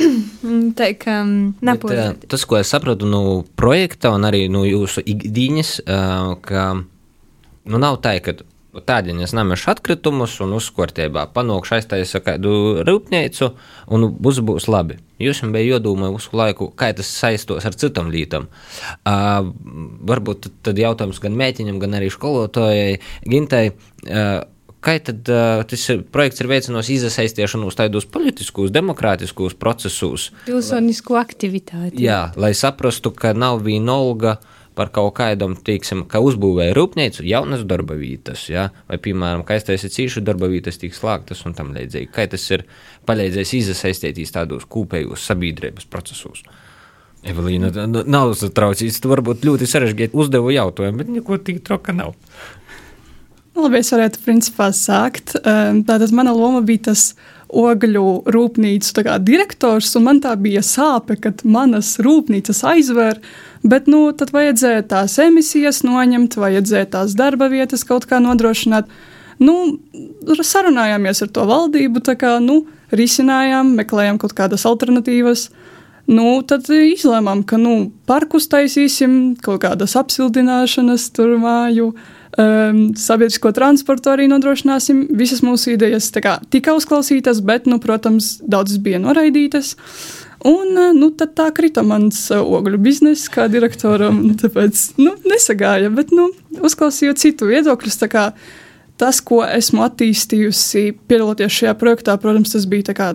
tā 0.80 0.92
kā 1.00 1.20
uh, 1.20 2.14
tas, 2.24 2.46
ko 2.48 2.60
es 2.60 2.72
sapratu 2.72 3.08
no 3.08 3.42
projekta 3.60 4.14
un 4.16 4.24
arī 4.28 4.46
no 4.52 4.64
jūsu 4.64 5.04
ikdienas, 5.04 5.76
ka 5.84 6.64
nu, 6.80 7.76
nav 7.76 8.00
tā, 8.04 8.16
ka 8.24 8.40
tādiņas 8.86 9.34
nemešu 9.34 9.70
atkritumus 9.72 10.36
un 10.44 10.54
uzskortībā 10.58 11.26
panākšu 11.34 11.76
aiztaisa 11.78 12.20
kādu 12.24 12.52
rūpnīcu 12.86 13.50
un 13.90 14.06
būs, 14.14 14.40
būs 14.46 14.68
labi. 14.70 15.00
Jūs 15.20 15.42
jums 15.42 15.52
bija 15.54 15.76
jādomā 15.76 16.12
visu 16.14 16.32
laiku, 16.38 16.70
kā 16.78 16.92
tas 16.96 17.10
saistos 17.10 17.66
ar 17.68 17.76
citām 17.76 18.08
lietām. 18.12 18.46
Uh, 19.02 19.50
varbūt 20.08 20.48
tad- 20.64 20.78
jautājums 20.80 21.20
gan 21.20 21.36
mētiņam, 21.36 21.82
gan 21.82 21.98
arī 21.98 22.08
skolotājai 22.14 23.00
Gintai. 23.26 23.66
Uh, 24.06 24.40
Kā 24.80 24.94
tad 25.04 25.28
uh, 25.28 25.60
tas 25.68 25.82
projekts 26.08 26.40
ir 26.40 26.48
veicinājis 26.48 27.04
iesaistīšanos 27.04 27.76
tādos 27.76 28.06
politiskos, 28.08 28.70
demokrātiskos 28.72 29.52
procesos, 29.60 30.30
Pilsonisku 30.46 31.18
aktivitāti. 31.20 32.00
Jā, 32.00 32.30
lai 32.40 32.54
saprastu, 32.56 33.12
ka 33.12 33.34
nav 33.36 33.60
vienalga 33.66 34.38
par 34.78 34.90
kaut 34.94 35.14
kādam, 35.18 35.56
teiksim, 35.66 36.04
ka 36.10 36.20
uzbūvēja 36.24 36.74
rūpnīcu, 36.76 37.24
jaunas 37.26 37.64
darba 37.68 37.96
vietas, 37.98 38.46
ja? 38.48 38.68
vai, 38.88 38.98
piemēram, 39.02 39.42
ka 39.44 39.56
aiztaisa 39.56 39.90
cīšu 39.92 40.22
darba 40.24 40.48
vietas 40.52 40.78
tiek 40.80 40.94
slēgtas 40.96 41.42
un 41.48 41.56
tam 41.58 41.72
līdzīgi. 41.76 42.10
Kā 42.14 42.26
tas 42.30 42.46
ir 42.54 42.64
palīdzējis 43.10 43.54
iesaistīties 43.60 44.34
tādos 44.36 44.66
kopējos 44.70 45.26
sabiedrības 45.30 45.88
procesos. 45.90 46.44
Evelīna, 47.26 47.68
n- 47.84 48.06
nav 48.08 48.32
satraucīts, 48.40 49.00
tu 49.02 49.10
varbūt 49.12 49.44
ļoti 49.44 49.68
sarežģīti 49.68 50.16
uzdevu 50.16 50.54
jautājumu, 50.54 51.02
bet 51.02 51.12
neko 51.12 51.36
tik 51.44 51.60
troka 51.66 51.92
nav. 51.92 52.14
Labi, 53.60 53.80
es 53.82 53.90
varētu 53.92 54.22
principā 54.24 54.70
sākt. 54.72 55.34
Um, 55.42 55.82
Tātad 55.84 56.14
mana 56.16 56.32
loma 56.32 56.62
bija 56.64 56.86
tas 56.90 57.10
ogļu 57.56 58.04
rūpnīcu 58.30 59.04
kā 59.06 59.18
direktors, 59.22 59.92
un 59.98 60.06
man 60.08 60.20
tā 60.22 60.34
bija 60.40 60.62
sāpe, 60.64 61.16
kad 61.20 61.44
manas 61.44 61.96
rūpnīcas 62.02 62.62
aizver. 62.72 63.20
Bet 63.62 63.90
nu, 63.90 64.06
tad 64.16 64.32
vajadzēja 64.32 64.86
tās 64.88 65.18
emisijas 65.20 65.82
noņemt, 65.84 66.38
vajadzēja 66.40 66.90
tās 66.96 67.16
darba 67.18 67.50
vietas 67.52 67.84
kaut 67.84 68.06
kā 68.08 68.20
nodrošināt. 68.22 68.88
Nu, 69.40 69.78
sarunājāmies 70.44 71.24
ar 71.24 71.32
to 71.32 71.46
valdību, 71.48 72.02
tā 72.04 72.16
kā 72.20 72.36
nu, 72.44 72.62
risinājām, 72.96 73.74
meklējām 73.78 74.18
kaut 74.20 74.34
kādas 74.36 74.66
alternatīvas. 74.68 75.48
Nu, 76.10 76.40
tad 76.42 76.66
izlēmām, 76.74 77.44
ka 77.46 77.58
nu, 77.60 77.90
parkus 78.10 78.48
taisīsim, 78.50 79.36
kaut 79.44 79.62
kādas 79.62 79.94
apsildināšanas, 80.00 81.04
tur 81.14 81.36
māju, 81.38 81.92
um, 81.94 82.80
sabiedrisko 82.98 83.52
transportu 83.54 84.10
arī 84.10 84.26
nodrošināsim. 84.32 85.04
Visas 85.14 85.44
mūsu 85.46 85.76
idejas 85.76 86.10
kā, 86.18 86.40
tika 86.50 86.74
uzklausītas, 86.78 87.44
bet, 87.46 87.70
nu, 87.70 87.78
protams, 87.82 88.40
daudzas 88.42 88.82
bija 88.82 88.98
noraidītas. 89.02 89.76
Un 90.40 90.76
eh, 90.78 90.92
nu, 90.96 91.10
tad 91.12 91.34
tā 91.36 91.50
krita 91.52 91.82
mans 91.84 92.22
eh, 92.32 92.40
ogļu 92.40 92.80
bizness 92.80 93.28
kā 93.32 93.46
direktoram. 93.52 94.22
Tāpēc 94.40 94.84
nu, 95.00 95.14
nesagāja, 95.28 95.90
bet 95.92 96.14
nu, 96.16 96.30
uzklausījot 96.64 97.20
citu 97.20 97.50
viedokļus. 97.50 98.00
Tas, 99.00 99.22
ko 99.24 99.40
esmu 99.46 99.86
attīstījusi, 99.86 100.90
piedaloties 101.08 101.54
šajā 101.56 101.72
projektā, 101.80 102.18
protams, 102.20 102.52
tas 102.52 102.66
bija 102.68 102.90
tā 102.90 102.94
kā 102.98 103.06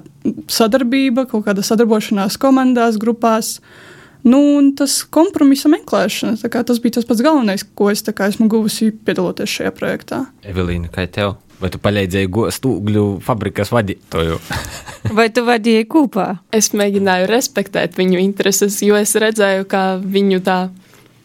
sadarbība, 0.49 1.27
kaut 1.29 1.45
kāda 1.45 1.65
sadarbošanās 1.65 2.39
komandās, 2.41 2.97
grupās. 3.01 3.59
Nu, 4.25 4.39
un 4.57 4.71
tas 4.73 5.03
kompromisa 5.13 5.69
meklēšana, 5.69 6.39
tā 6.41 6.49
kā 6.49 6.63
tas 6.65 6.79
bija 6.81 6.97
tas 6.97 7.05
pats 7.05 7.21
galvenais, 7.21 7.61
ko 7.77 7.91
es 7.93 8.01
kā 8.01 8.31
esmu 8.31 8.49
guvusi 8.49 8.89
piedaloties 9.05 9.59
šajā 9.59 9.73
projektā. 9.77 10.23
Evelīna, 10.49 10.89
kā 10.89 11.05
tev? 11.05 11.35
Vai 11.61 11.69
tu 11.71 11.79
palīdzēji 11.79 12.31
gost 12.33 12.65
ugļu 12.67 13.03
fabrikas 13.23 13.69
vadītāju? 13.71 14.39
Vai 15.17 15.29
tu 15.31 15.45
vadīji 15.47 15.85
kopā? 15.87 16.27
Es 16.51 16.73
mēģināju 16.75 17.29
respektēt 17.29 17.95
viņu 17.95 18.19
intereses, 18.19 18.81
jo 18.83 18.97
es 18.99 19.13
redzēju, 19.21 19.69
ka 19.71 19.85
viņu 20.01 20.41
tā, 20.43 20.57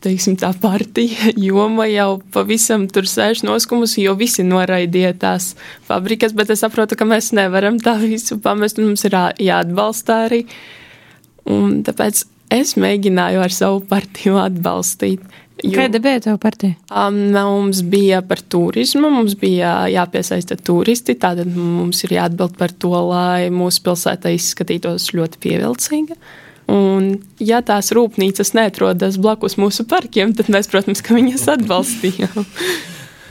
teiksim, 0.04 0.36
tā 0.40 0.50
partija 0.60 1.32
joma 1.50 1.86
jau 1.90 2.20
pavisam 2.34 2.86
tur 2.88 3.08
sēž 3.10 3.42
noskumusi, 3.46 4.02
jo 4.06 4.14
visi 4.18 4.44
noraidīja 4.46 5.14
tās 5.20 5.52
fabrikas, 5.88 6.32
bet 6.36 6.50
es 6.54 6.62
saprotu, 6.64 6.96
ka 6.96 7.04
mēs 7.08 7.32
nevaram 7.36 7.78
tā 7.82 7.96
visu 8.02 8.38
pamest, 8.42 8.78
un 8.80 8.90
mums 8.92 9.04
ir 9.08 9.16
jāatbalsta 9.44 10.24
arī. 10.28 10.44
Un 11.50 11.80
tāpēc 11.86 12.24
es 12.52 12.74
mēģināju 12.80 13.40
ar 13.44 13.54
savu 13.54 13.80
partiju 13.90 14.36
atbalstīt. 14.42 15.20
jo- 15.62 15.76
Kāda 15.78 16.00
bija 16.02 16.20
tava 16.24 16.38
partija? 16.40 16.74
Um, 16.90 17.18
mums 17.32 17.82
bija 17.82 18.22
par 18.26 18.40
turismu, 18.40 19.10
mums 19.10 19.34
bija 19.40 19.86
jāpiesaista 19.92 20.56
turisti. 20.56 21.14
Tātad 21.14 21.50
mums 21.54 22.02
ir 22.04 22.10
jāatbild 22.16 22.56
par 22.56 22.72
to, 22.72 22.90
lai 23.10 23.50
mūsu 23.50 23.82
pilsēta 23.84 24.32
izskatītos 24.36 25.10
ļoti 25.16 25.38
pievilcīga. 25.44 26.16
Un, 26.70 27.10
ja 27.42 27.58
tās 27.66 27.90
rūpnīcas 27.96 28.52
neatrodas 28.54 29.18
blakus 29.18 29.56
mūsu 29.58 29.86
parkiem, 29.90 30.34
tad 30.38 30.52
mēs, 30.52 30.68
protams, 30.70 31.02
ka 31.02 31.16
viņas 31.18 31.48
atbalstījām. 31.58 32.46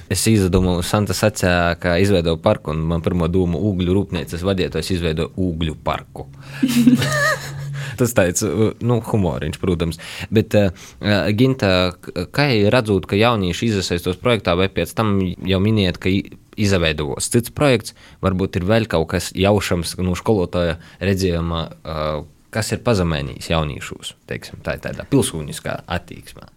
Es 0.09 0.23
izdomāju, 0.25 0.81
Santa 0.81 1.13
sacīja, 1.13 1.75
ka 1.77 1.91
izveidoju 2.01 2.39
parku, 2.41 2.71
un 2.73 2.79
man 2.89 3.03
pirmo 3.05 3.27
domu 3.29 3.59
ugļu 3.69 3.93
rūpnīcas 3.93 4.41
vadītājs 4.41 4.89
izveidoja 4.95 5.29
ugļu 5.37 5.75
parku. 5.85 6.25
Tas 7.99 8.15
tāds 8.17 8.41
nu, 8.81 8.97
humoriņš, 9.05 9.59
protams. 9.61 9.99
Bet, 10.33 10.57
uh, 10.57 11.29
Ginta, 11.37 11.93
kā 12.33 12.47
redzot, 12.73 13.05
ka 13.05 13.19
jaunieši 13.19 13.69
iesaistos 13.69 14.17
projektā, 14.17 14.57
vai 14.57 14.65
pēc 14.73 14.95
tam 14.97 15.19
jau 15.21 15.61
miniet, 15.61 16.01
ka 16.01 16.09
i- 16.09 16.25
izveidojos 16.57 17.29
cits 17.29 17.53
projekts, 17.53 17.93
varbūt 18.25 18.57
ir 18.57 18.65
vēl 18.65 18.89
kaut 18.89 19.11
kas 19.13 19.29
jaušams 19.37 19.93
no 20.01 20.17
skolotāja 20.17 20.79
redzējuma, 21.05 21.61
uh, 21.85 22.25
kas 22.53 22.71
ir 22.73 22.81
pazemēnījis 22.85 23.51
jauniešos, 23.51 24.13
teiksim, 24.29 24.61
tā 24.65 24.75
ir 24.77 24.83
tādā 24.83 25.05
pilsūniskā 25.09 25.75
attieksmē. 25.97 26.47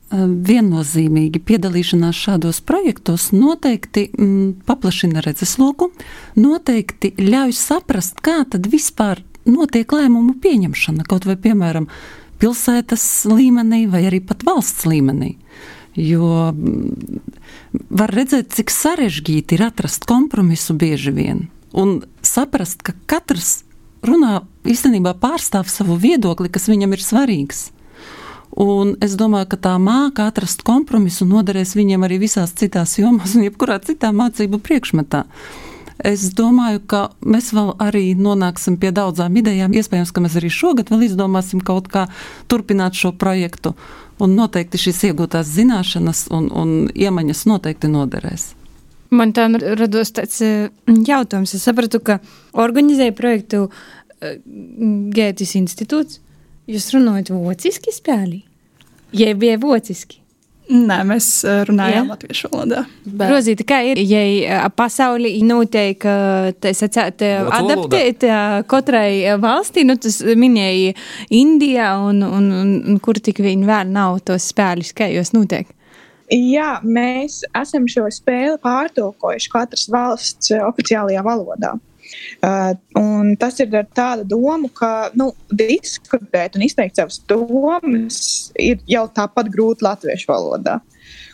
Viennozīmīgi 0.48 1.42
piedalīšanās 1.48 2.22
šādos 2.26 2.62
projektos 2.68 3.30
noteikti 3.34 4.08
mm, 4.10 4.64
paplašina 4.68 5.24
redzesloku, 5.24 5.90
noteikti 6.40 7.12
ļauj 7.20 7.54
saprast, 7.56 8.20
kā 8.24 8.42
tad 8.48 8.68
vispār 8.72 9.22
notiek 9.48 9.92
lēmumu 9.92 10.38
pieņemšana, 10.42 11.06
kaut 11.08 11.28
vai 11.28 11.36
piemēram 11.40 11.88
pilsētas 12.42 13.06
līmenī 13.30 13.84
vai 13.90 14.06
arī 14.10 14.22
pat 14.24 14.44
valsts 14.46 14.88
līmenī. 14.88 15.34
Jo 15.98 16.52
mm, 16.52 17.24
var 17.92 18.12
redzēt, 18.16 18.54
cik 18.56 18.72
sarežģīti 18.72 19.58
ir 19.58 19.66
atrast 19.68 20.08
kompromisu 20.08 20.76
bieži 20.80 21.12
vien 21.12 21.50
un 21.72 22.02
saprast, 22.24 22.82
ka 22.84 22.94
katrs 23.08 23.62
runā 24.06 24.42
īstenībā 24.68 25.14
pārstāv 25.22 25.70
savu 25.70 25.96
viedokli, 26.00 26.50
kas 26.52 26.68
viņam 26.70 26.96
ir 26.96 27.04
svarīgs. 27.04 27.70
Un 28.52 28.96
es 29.00 29.14
domāju, 29.16 29.48
ka 29.54 29.58
tā 29.64 29.72
māca 29.80 30.26
atrast 30.28 30.60
kompromisu 30.66 31.24
noderēs 31.24 31.72
viņiem 31.78 32.04
arī 32.04 32.18
visās 32.26 32.52
citās 32.52 32.98
jomās 33.00 33.36
un 33.36 33.46
jebkurā 33.46 33.78
citā 33.80 34.12
mācību 34.12 34.60
priekšmetā. 34.60 35.24
Es 36.02 36.26
domāju, 36.34 36.82
ka 36.84 37.00
mēs 37.24 37.52
vēl 37.54 37.76
arī 37.80 38.12
nonāksim 38.18 38.76
pie 38.80 38.90
daudzām 38.92 39.36
idejām. 39.38 39.72
Iespējams, 39.72 40.12
ka 40.12 40.24
mēs 40.24 40.36
arī 40.40 40.50
šogad 40.52 40.90
vēl 40.92 41.06
izdomāsim 41.06 41.62
kaut 41.64 41.88
kā 41.92 42.08
turpināt 42.50 42.98
šo 42.98 43.12
projektu. 43.16 43.76
Un 44.22 44.34
noteikti 44.36 44.80
šīs 44.82 45.04
iegūtās 45.10 45.48
zināšanas 45.48 46.26
un, 46.34 46.50
un 46.50 46.74
iemaņas 46.92 47.46
noteikti 47.48 47.90
noderēs. 47.92 48.50
Man 49.12 49.34
tā 49.36 49.44
rados 49.76 50.14
tāds 50.16 50.40
eh, 50.44 50.70
jautājums. 50.88 51.52
Es 51.56 51.66
sapratu, 51.68 52.00
ka 52.04 52.18
organizēja 52.58 53.12
projektu 53.16 53.66
eh, 53.68 54.38
Gētis 55.12 55.52
institūts. 55.60 56.22
Jūs 56.70 56.92
runājat 56.94 57.32
vāciski 57.34 57.92
spēlī? 57.92 58.42
Ja 59.12 59.34
bija 59.36 59.58
vāciski. 59.60 60.22
Nē, 60.72 61.02
mēs 61.04 61.26
eh, 61.44 61.60
runājām 61.68 62.08
latviešu 62.08 62.48
valodā. 62.54 62.86
Bet... 63.04 63.26
Rozīte, 63.34 63.66
kā 63.68 63.82
ir, 63.90 64.00
ja 64.00 64.62
pasauli 64.72 65.34
notiek, 65.44 66.08
tā 66.62 66.72
sacēt, 66.78 67.26
adaptēt 67.52 68.24
katrai 68.70 69.36
valstī, 69.42 69.84
nu 69.84 69.98
tas 70.00 70.22
minēja 70.24 70.96
Indija 71.36 71.92
un, 72.00 72.24
un, 72.24 72.48
un, 72.62 72.74
un 72.94 73.04
kur 73.04 73.20
tik 73.20 73.44
viņi 73.44 73.68
vēl 73.68 73.92
nav 73.92 74.22
tos 74.24 74.48
spēļus, 74.54 74.96
kā 74.96 75.12
jūs 75.12 75.34
notiek? 75.36 75.68
Jā, 76.32 76.78
mēs 76.80 77.42
esam 77.60 77.84
šo 77.90 78.06
spēli 78.08 78.56
pārtulkojuši 78.62 79.50
katras 79.52 79.88
valsts 79.92 80.52
oficiālajā 80.56 81.24
valodā. 81.26 81.74
Uh, 82.42 82.72
tas 83.40 83.60
ir 83.62 83.72
ar 83.76 83.86
tādu 83.94 84.24
domu, 84.32 84.70
ka 84.74 85.10
nu, 85.16 85.30
diskutēt 85.52 86.56
un 86.56 86.64
izteikt 86.66 86.98
savas 86.98 87.20
domas 87.28 88.18
ir 88.60 88.80
jau 88.90 89.04
tāpat 89.12 89.50
grūti 89.52 89.86
latviešu 89.86 90.28
valodā. 90.28 90.78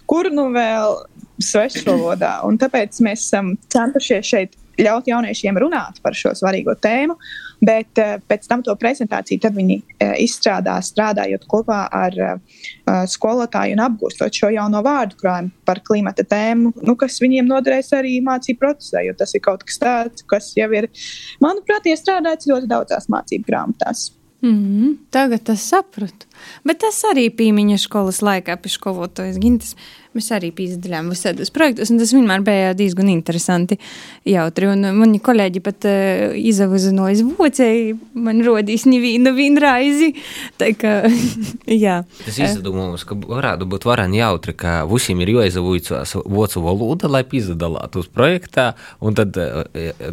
Kur 0.08 0.30
nu 0.32 0.48
vēl 0.54 0.98
svešu 1.42 1.84
valodā? 1.88 2.38
Un 2.48 2.58
tāpēc 2.60 3.00
mēs 3.04 3.26
esam 3.28 3.54
centušies 3.72 4.28
šeit 4.28 4.58
ļaut 4.78 5.10
jauniešiem 5.10 5.58
runāt 5.58 6.02
par 6.02 6.16
šo 6.16 6.34
svarīgo 6.38 6.74
tēmu, 6.78 7.16
bet 7.64 8.00
uh, 8.02 8.16
pēc 8.28 8.48
tam 8.50 8.62
to 8.66 8.74
prezentāciju 8.78 9.52
viņi 9.54 9.78
uh, 9.78 10.14
izstrādā, 10.22 10.76
strādājot 10.84 11.46
kopā 11.50 11.84
ar 11.94 12.18
uh, 12.24 12.60
skolotāju 13.10 13.76
un 13.76 13.84
apgūstot 13.86 14.34
šo 14.34 14.52
jauno 14.54 14.82
vārdu 14.84 15.18
krājumu 15.20 15.50
par 15.68 15.82
klimata 15.86 16.26
tēmu, 16.26 16.74
nu, 16.82 16.96
kas 16.98 17.20
viņiem 17.22 17.48
noderēs 17.48 17.92
arī 17.96 18.18
mācību 18.24 18.62
procesā, 18.62 19.02
jo 19.06 19.16
tas 19.18 19.34
ir 19.34 19.44
kaut 19.44 19.64
kas 19.68 19.82
tāds, 19.82 20.26
kas 20.28 20.52
jau 20.58 20.70
ir, 20.76 20.90
manuprāt, 21.44 21.88
iestrādāts 21.90 22.48
ļoti 22.50 22.70
daudzās 22.70 23.10
mācību 23.12 23.50
grāmatās. 23.50 24.08
Mm. 24.42 24.92
Tagad 25.10 25.48
es 25.50 25.64
sapratu. 25.66 26.28
Bet 26.62 26.78
tas 26.84 27.00
arī 27.10 27.26
bija 27.34 27.78
skolas 27.82 28.20
laikā, 28.22 28.54
pie 28.62 28.70
skolotājas 28.70 29.40
Gintas. 29.42 29.74
Mēs 30.18 30.32
arī 30.34 30.48
piedalījāmies 30.50 31.14
visādos 31.14 31.52
projektos, 31.54 31.92
un 31.92 32.00
tas 32.00 32.10
vienmēr 32.10 32.42
bija 32.42 32.72
diezgan 32.74 33.06
interesanti. 33.12 33.76
Jautri, 34.26 34.66
un 34.66 34.82
mani 34.96 35.20
kolēģi 35.22 35.60
pat 35.62 35.86
uh, 35.86 36.34
izavuzināja 36.34 37.22
vocēji, 37.38 37.92
man 38.18 38.42
rodīs 38.42 38.82
nevienu 38.88 39.30
vienreizi. 39.36 40.10
Tā 40.58 40.72
kā, 40.78 40.94
jā. 41.84 42.00
Tas 42.24 42.40
izdomājums, 42.48 43.04
ka 43.06 43.14
varētu 43.20 43.68
būt 43.70 43.86
varani 43.86 44.18
jautri, 44.18 44.56
ka 44.58 44.80
visiem 44.90 45.22
ir 45.22 45.36
jāizavūcās 45.36 46.16
vocu 46.26 46.64
valoda, 46.64 47.12
lai 47.14 47.22
piedalātu 47.28 48.02
uz 48.02 48.10
projektā, 48.10 48.72
un 48.98 49.14
tad 49.18 49.38
uh, 49.38 49.62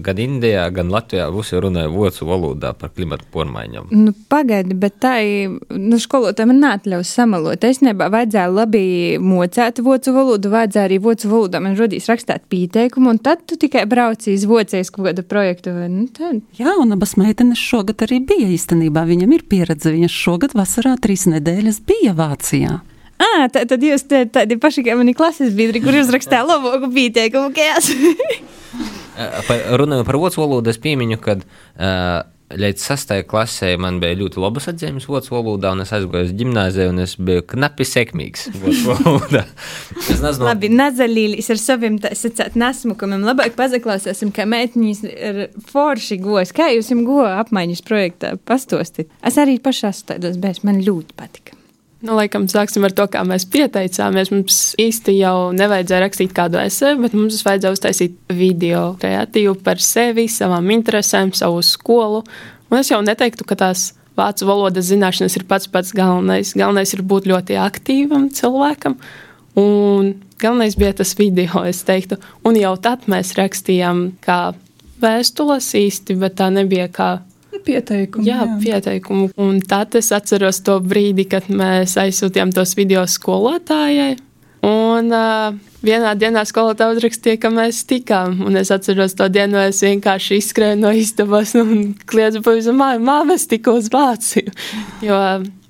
gan 0.05 0.21
Indijā, 0.21 0.67
gan 0.75 0.93
Latvijā 0.93 1.31
visi 1.33 1.57
runāja 1.65 1.89
vocu 1.89 2.29
valodā 2.29 2.75
par 2.77 2.93
klimatu 2.93 3.25
pormaiņām. 3.33 3.89
Nu, 3.89 4.13
pagaidi, 4.29 4.77
bet 4.85 5.01
tā 5.01 5.15
nu, 5.73 5.97
skolotāji 6.01 6.53
man 6.53 6.61
neatļaus 6.61 7.17
samalot. 7.17 7.65
Es 7.65 7.81
nebā 7.81 8.11
vajadzēja 8.13 8.53
labi 8.53 8.85
mocēt 9.21 9.81
vocu 9.81 9.94
valodu, 10.15 10.49
vajadzēja 10.51 10.87
arī 10.89 10.97
vocu 11.03 11.29
valodā 11.31 11.61
man 11.63 11.77
rodīs 11.79 12.09
rakstīt 12.11 12.47
pieteikumu, 12.51 13.13
un 13.13 13.19
tad 13.23 13.45
tu 13.47 13.57
tikai 13.61 13.85
brauci 13.89 14.33
uz 14.35 14.43
vocējas 14.49 14.91
kaut 14.93 15.07
kādu 15.09 15.23
projektu. 15.27 15.73
Nu, 15.91 16.07
tad. 16.11 16.41
Jā, 16.59 16.75
un 16.81 16.91
abas 16.95 17.15
meitenes 17.19 17.61
šogad 17.61 18.03
arī 18.05 18.19
bija 18.27 18.49
īstenībā. 18.51 19.05
Viņam 19.07 19.37
ir 19.37 19.45
pieredze. 19.49 19.93
Viņas 19.95 20.19
šogad 20.25 20.57
vasarā 20.57 20.95
trīs 21.01 21.25
nedēļas 21.31 21.81
bija 21.87 22.13
Vācijā. 22.17 22.81
À, 23.15 23.47
tā, 23.47 23.63
tad 23.63 23.83
jūs 23.83 24.03
te, 24.11 24.25
tādi 24.27 24.57
paši 24.59 24.83
kā 24.83 24.95
mani 24.99 25.15
klases 25.15 25.53
biedri, 25.55 25.79
kur 25.83 25.95
uzrakstīja 25.95 26.43
labāku 26.43 26.91
pieteikumu, 26.91 27.53
kā 27.55 27.71
es. 27.79 27.91
Runājot 29.79 30.07
par 30.07 30.19
vācu 30.19 30.41
valodu, 30.43 30.73
es 30.73 30.79
piemiņu, 30.83 31.19
ka 31.23 31.37
uh, 31.39 32.25
Līdz 32.53 32.83
sastajai 32.85 33.23
klasē 33.25 33.71
man 33.81 33.95
bija 33.97 34.19
ļoti 34.19 34.37
labas 34.37 34.67
atzīmes 34.69 35.07
vācu 35.09 35.33
valodā, 35.33 35.71
un 35.73 35.81
es 35.81 35.89
aizgāju 35.97 36.27
uz 36.27 36.33
gimnāziju, 36.37 36.91
un 36.93 37.01
es 37.01 37.15
biju 37.17 37.41
knapi 37.55 37.87
sekmīgs 37.89 38.45
vācu 38.61 38.85
valodā. 38.91 39.41
es 39.97 40.21
nezinu, 40.21 40.45
labi, 40.45 40.69
nazalīlis 40.69 41.49
ar 41.49 41.61
saviem 41.63 41.97
sacēt 42.05 42.53
nesmukumiem. 42.61 43.25
Labāk 43.25 43.57
pazaklausēsim, 43.57 44.29
kā 44.35 44.45
mētiņas 44.51 45.03
ir 45.09 45.43
forši 45.73 46.21
gos. 46.21 46.53
Kā 46.53 46.69
jūs 46.75 46.93
jums 46.93 47.09
go 47.09 47.25
apmaiņas 47.25 47.85
projektā 47.87 48.35
pastostit? 48.45 49.09
Es 49.25 49.41
arī 49.41 49.57
pašā 49.57 49.95
stādos, 49.97 50.37
bet 50.37 50.61
man 50.67 50.85
ļoti 50.85 51.17
patika. 51.17 51.57
Nu, 52.05 52.13
laikam, 52.19 52.43
sāksim 52.45 52.83
ar 52.85 52.93
to, 52.93 53.07
kā 53.09 53.23
mēs 53.25 53.47
pieteicāmies. 53.49 54.29
Mums 54.29 54.59
īsti 54.81 55.15
jau 55.17 55.49
nevajadzēja 55.57 56.03
rakstīt 56.03 56.35
kādu 56.37 56.59
esēju, 56.61 56.99
bet 57.01 57.15
mums 57.17 57.39
vajadzēja 57.45 57.73
uztaisīt 57.73 58.17
video 58.29 58.91
kreatīvu 59.01 59.55
par 59.65 59.81
sevi, 59.81 60.27
savām 60.29 60.69
interesēm, 60.75 61.33
savu 61.33 61.63
skolu. 61.65 62.21
Un 62.69 62.77
es 62.77 62.91
jau 62.91 62.99
neteiktu, 63.01 63.47
ka 63.49 63.57
tās 63.57 63.87
vācu 64.19 64.45
valodas 64.45 64.91
zināšanas 64.91 65.39
ir 65.39 65.47
pats 65.49 65.71
pats 65.71 65.95
galvenais. 65.97 66.53
Galvenais 66.53 66.93
ir 66.93 67.01
būt 67.09 67.25
ļoti 67.31 67.57
aktīvam 67.63 68.29
cilvēkam. 68.37 68.99
Un 69.57 70.13
galvenais 70.41 70.77
bija 70.77 70.93
tas 71.01 71.15
video, 71.17 71.63
es 71.65 71.81
teiktu. 71.87 72.19
Un 72.45 72.59
jau 72.59 72.75
tad 72.85 73.09
mēs 73.09 73.33
rakstījām 73.39 74.11
kā 74.25 74.53
vēstules 75.01 75.73
īsti, 75.81 76.19
bet 76.21 76.37
tā 76.37 76.51
nebija 76.53 76.85
kā 76.93 77.09
Pieteikumu. 77.65 78.25
Jā, 78.27 78.41
jā, 78.43 78.57
pieteikumu. 78.63 79.29
Un 79.41 79.61
tad 79.65 79.95
es 79.99 80.11
atceros 80.15 80.61
to 80.65 80.79
brīdi, 80.83 81.27
kad 81.31 81.47
mēs 81.49 81.95
aizsūtījām 82.01 82.53
tos 82.55 82.75
video 82.77 83.05
skolotājai. 83.09 84.15
Un 84.65 85.11
uh, 85.13 85.55
vienā 85.85 86.15
dienā 86.17 86.41
skolotāja 86.47 86.95
uzrakstīja, 86.95 87.39
ka 87.43 87.51
mēs 87.53 87.83
tikām. 87.89 88.39
Un 88.47 88.57
es 88.57 88.71
atceros 88.73 89.13
to 89.17 89.27
dienu, 89.29 89.59
es 89.61 89.83
vienkārši 89.85 90.39
izskrēju 90.41 90.79
no 90.81 90.93
istabas 90.95 91.53
un 91.59 91.91
kliedzu 92.09 92.41
pavisam 92.45 92.79
māju, 92.81 93.03
māmu, 93.05 93.37
es 93.37 93.45
tiku 93.51 93.77
uz 93.79 93.91
Vāciju. 93.93 94.55
Jo 95.05 95.19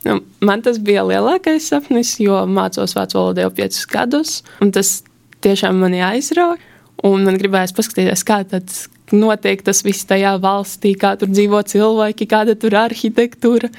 nu, 0.05 0.19
man 0.45 0.61
tas 0.63 0.77
bija 0.79 1.03
lielākais 1.07 1.65
sapnis, 1.71 2.13
jo 2.21 2.37
mācos 2.47 2.93
vācu 2.95 3.17
valodu 3.17 3.41
jau 3.41 3.51
piecus 3.57 3.87
gadus, 3.89 4.35
un 4.61 4.71
tas 4.75 4.99
tiešām 5.43 5.81
mani 5.81 6.03
aizrauja. 6.05 6.61
Un 7.05 7.25
man 7.27 7.35
gribējās 7.37 7.73
paskatīties, 7.75 8.23
kā 8.25 8.39
tad 8.47 8.71
notiek 9.13 9.61
tas 9.65 9.83
viss 9.85 10.07
tajā 10.09 10.35
valstī, 10.41 10.95
kā 10.97 11.13
tur 11.19 11.29
dzīvo 11.29 11.61
cilvēki, 11.67 12.27
kāda 12.31 12.55
tur 12.57 12.73
ir 12.73 12.81
arhitektūra. 12.85 13.69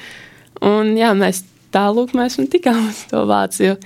Un 0.65 0.95
jā, 0.97 1.11
mēs 1.17 1.43
tālāk 1.75 2.13
mēs 2.17 2.39
tikām 2.51 2.87
uz 2.89 3.05
to 3.11 3.23
Vāciju. 3.29 3.77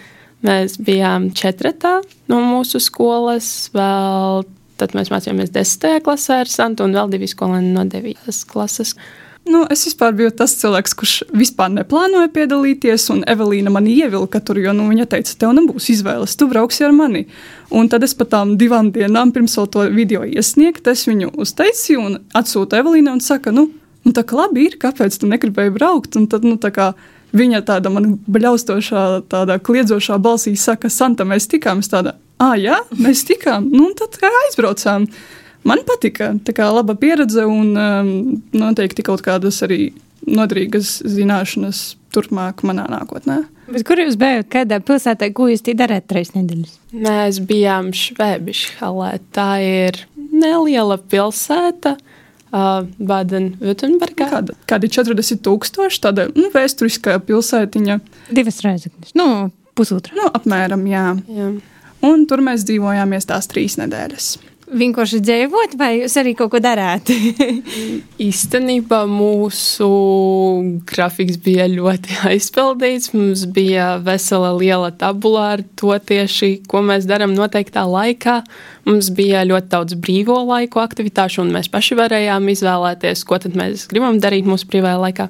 Mēs 0.42 0.80
bijām 0.82 1.30
četratā 1.38 2.00
no 2.32 2.40
mūsu 2.42 2.82
skolas, 2.82 3.70
vēl 3.76 4.46
tad 4.82 4.96
mēs 4.98 5.12
mācījāmies 5.14 5.54
desmitajā 5.54 6.02
klasē 6.06 6.40
ar 6.42 6.50
Santu 6.50 6.88
un 6.88 6.96
vēl 6.98 7.12
divi 7.14 7.30
skolēni 7.30 7.70
no 7.76 7.86
devītās 7.86 8.42
klases. 8.50 8.96
Nu, 9.50 9.64
es 9.74 9.82
vispār 9.88 10.14
biju 10.14 10.30
tas 10.38 10.54
cilvēks, 10.60 10.94
kurš 10.98 11.14
vispār 11.34 11.72
neplānoja 11.74 12.30
piedalīties, 12.34 13.08
un 13.14 13.24
Evelīna 13.30 13.72
man 13.74 13.88
ievilka 13.90 14.38
tur, 14.46 14.60
jo 14.62 14.74
nu, 14.78 14.86
viņa 14.92 15.08
teica, 15.10 15.34
tev 15.42 15.56
nebūs 15.58 15.90
izvēles, 15.96 16.36
tu 16.38 16.46
brauksi 16.52 16.86
ar 16.86 16.94
mani. 16.94 17.24
Un 17.74 17.90
tad 17.90 18.06
es 18.06 18.14
pat 18.18 18.30
tām 18.36 18.54
divām 18.62 18.92
dienām 18.94 19.34
pirms 19.34 19.58
to 19.74 19.88
video 19.90 20.22
iesniegt, 20.28 20.86
es 20.88 21.08
viņu 21.10 21.32
uztaisīju 21.42 22.04
un 22.06 22.20
atsūtu 22.38 22.78
Evelīnai 22.78 23.18
un 23.18 23.24
saka, 23.26 23.54
nu, 23.56 23.72
nu 24.06 24.14
tā 24.14 24.24
kā 24.28 24.38
labi 24.38 24.68
ir, 24.70 24.78
kāpēc 24.82 25.18
tu 25.18 25.32
negribēji 25.32 25.74
braukt? 25.74 26.22
Un 26.22 26.30
tad, 26.30 26.46
nu, 26.46 26.62
tā 26.62 26.70
kā 26.76 26.92
viņa 27.34 27.66
tāda 27.66 27.90
man 27.90 28.14
bļaustošā, 28.30 29.06
tādā 29.32 29.58
kliedzošā 29.58 30.22
balsī 30.22 30.54
saka, 30.54 30.94
Santa, 30.94 31.26
mēs 31.26 31.50
tikām, 31.50 31.82
es 31.82 31.90
tāda, 31.90 32.20
ah, 32.38 32.54
jā, 32.60 32.78
mēs 33.02 33.26
tikām, 33.26 33.72
nu, 33.74 33.90
un 33.90 33.98
tad 33.98 34.22
aizbraucām. 34.22 35.10
Man 35.68 35.84
patika, 35.86 36.32
tā 36.42 36.56
kā 36.58 36.68
laba 36.74 36.96
pieredze 36.98 37.46
un 37.46 37.76
um, 37.78 38.14
noteikti 38.58 39.06
kaut 39.06 39.22
kādas 39.26 39.62
arī 39.66 39.92
noderīgas 40.26 41.00
zināšanas 41.06 41.82
turpmāk 42.14 42.64
manā 42.68 42.88
nākotnē. 42.92 43.42
Bet 43.72 43.86
kur 43.88 44.02
jūs 44.02 44.18
bijāt? 44.20 44.50
Kādā 44.52 44.82
pilsētā, 44.84 45.30
ko 45.36 45.48
jūs 45.52 45.64
darāt 45.78 46.10
trīs 46.12 46.34
nedēļas? 46.36 46.74
Mēs 46.92 47.40
bijām 47.48 47.92
Švebišhalē. 47.96 49.14
Tā 49.36 49.52
ir 49.64 50.02
neliela 50.32 51.00
pilsēta. 51.00 51.98
Uh, 52.52 52.82
Baden-Württembergā. 53.00 54.26
Kāda, 54.28 54.54
kādi 54.68 54.90
40 54.92 55.40
tūkstoši, 55.46 56.02
tāda 56.04 56.26
nu, 56.36 56.50
vēsturiskā 56.52 57.14
pilsētiņa. 57.24 57.96
Divas 58.36 58.60
reizes, 58.66 59.14
nu, 59.16 59.48
pusotra. 59.80 60.18
Nu, 60.20 60.28
apmēram, 60.36 60.84
jā. 60.92 61.06
jā. 61.32 61.48
Un 62.04 62.26
tur 62.28 62.44
mēs 62.44 62.66
dzīvojāmies 62.68 63.30
tās 63.30 63.48
trīs 63.48 63.80
nedēļas. 63.80 64.34
Vienkārši 64.72 65.20
dzīvot, 65.24 65.76
vai 65.80 65.90
jūs 66.02 66.16
arī 66.20 66.34
kaut 66.38 66.52
ko 66.54 66.60
darāt? 66.64 67.10
Īstenībā 68.30 69.02
mūsu 69.10 69.88
grafiks 70.90 71.40
bija 71.44 71.68
ļoti 71.72 72.20
aizpildīts. 72.32 73.12
Mums 73.16 73.46
bija 73.54 73.96
vesela 74.04 74.54
liela 74.58 74.92
tabula 74.92 75.48
ar 75.56 75.66
to 75.80 75.96
tieši, 75.96 76.62
ko 76.72 76.84
mēs 76.86 77.08
darām 77.10 77.36
noteiktā 77.38 77.84
laikā. 77.88 78.42
Mums 78.88 79.12
bija 79.16 79.44
ļoti 79.48 79.72
daudz 79.74 79.98
brīvo 80.02 80.40
laiku 80.48 80.82
aktivitāšu, 80.84 81.44
un 81.46 81.52
mēs 81.58 81.70
paši 81.72 82.00
varējām 82.00 82.48
izvēlēties, 82.54 83.26
ko 83.28 83.42
tad 83.44 83.58
mēs 83.60 83.90
gribam 83.92 84.22
darīt 84.24 84.48
mūsu 84.50 84.70
brīvajā 84.72 85.04
laikā. 85.08 85.28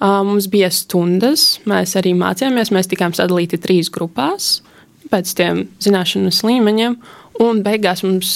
Mums 0.00 0.46
bija 0.52 0.68
stundas, 0.74 1.56
mēs 1.68 1.96
arī 1.96 2.12
mācījāmies, 2.18 2.72
mēs 2.74 2.90
tikām 2.92 3.16
sadalīti 3.16 3.60
trīs 3.62 3.88
grupās 3.92 4.58
pēc 5.12 5.32
tiem 5.38 5.64
zināšanas 5.82 6.42
līmeņiem. 6.46 6.98
Un 7.44 7.60
beigās 7.64 8.00
mums 8.04 8.30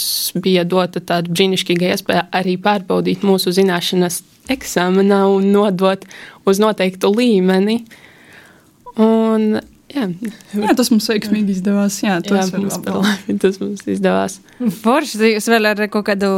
bija 0.44 0.66
dota 0.68 1.00
tāda 1.00 1.32
brīnišķīga 1.32 1.94
iespēja 1.94 2.26
arī 2.36 2.58
pārbaudīt 2.60 3.24
mūsu 3.24 3.52
zināšanas 3.56 4.20
eksāmenā 4.52 5.22
un 5.30 5.48
nodot 5.54 6.04
uz 6.48 6.60
noteiktu 6.60 7.12
līmeni. 7.14 7.78
Un, 9.00 9.60
jā. 9.94 10.06
jā, 10.54 10.74
tas 10.78 10.90
mums 10.92 11.08
veiksmīgi 11.10 11.56
izdevās. 11.56 12.00
Jā, 12.04 12.18
jā 12.24 12.44
mums 12.54 12.78
labi, 12.86 13.36
tas 13.42 13.58
mums 13.62 13.84
izdevās. 13.90 14.38
Forši 14.82 15.32
jūs 15.34 15.48
vēl 15.50 15.70
ar 15.72 15.82
kaut 15.92 16.06
kādu 16.10 16.30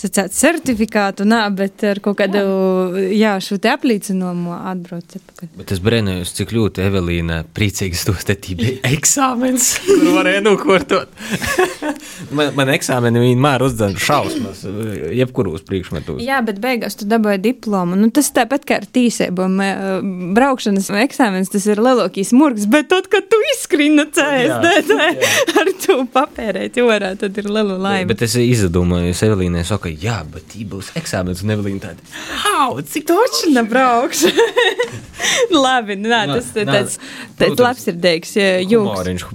certifikātu, 0.00 1.26
nā, 1.28 1.42
bet 1.54 1.84
ar 1.88 2.00
kaut 2.04 2.18
kādu, 2.20 2.42
jā, 3.10 3.34
jā 3.34 3.34
šo 3.44 3.58
te 3.62 3.72
apliecinājumu 3.72 4.54
atbraucat. 4.56 5.44
Bet 5.58 5.74
es 5.74 5.82
brēnējos, 5.84 6.34
cik 6.38 6.54
ļoti 6.56 6.84
Evelīna 6.84 7.42
te 7.54 8.38
bija 8.58 8.78
eksāmens, 8.94 9.74
kur 9.84 10.10
varēja 10.18 10.44
nokortot. 10.44 11.12
man, 12.36 12.52
man 12.58 12.72
eksāmeni 12.74 13.22
vienmēr 13.24 13.64
uzdeva 13.66 14.00
šausmas, 14.00 14.64
jebkuros 15.14 15.64
priekšmetos. 15.66 16.22
Jā, 16.24 16.40
bet 16.46 16.60
beigās 16.62 16.98
tu 16.98 17.08
dabūji 17.10 17.42
diplomu. 17.44 17.98
Nu, 17.98 18.10
tas 18.14 18.30
tāpat 18.34 18.66
kā 18.68 18.80
ar 18.80 18.88
tīsībām. 18.94 19.60
Braukšanas 20.36 20.90
eksāmenis 21.04 21.52
tas 21.52 21.66
ir 21.70 21.82
lielākais 21.82 22.32
murgs, 22.36 22.68
bet 22.70 22.93
tad, 22.94 23.08
kad 23.10 23.26
tu 23.30 23.38
izskrīni 23.54 23.98
no 23.98 24.06
CSD, 24.14 24.98
ar 25.60 25.70
to 25.84 25.98
papērēt 26.14 26.78
orā, 26.84 27.14
tad 27.18 27.38
ir 27.40 27.48
liela 27.50 27.78
laime. 27.80 28.08
Bet 28.12 28.24
es 28.26 28.36
izdomāju, 28.38 29.14
Evelīnai 29.24 29.64
saka, 29.66 29.90
jā, 29.90 30.20
bet 30.30 30.46
tī 30.52 30.66
būs 30.68 30.92
eksāmenis, 31.00 31.42
un 31.44 31.54
Evelīna 31.56 31.88
tāda, 31.88 32.14
hau, 32.54 32.78
cik 32.82 33.06
toči 33.08 33.50
nebrauks. 33.54 34.24
Labi, 35.54 35.96
nā, 36.02 36.24
tas 36.30 36.50
ir 36.58 36.68
tāds, 36.68 36.96
tāds 37.38 37.62
labsirdīgs 37.62 38.34
jūks. 38.70 39.26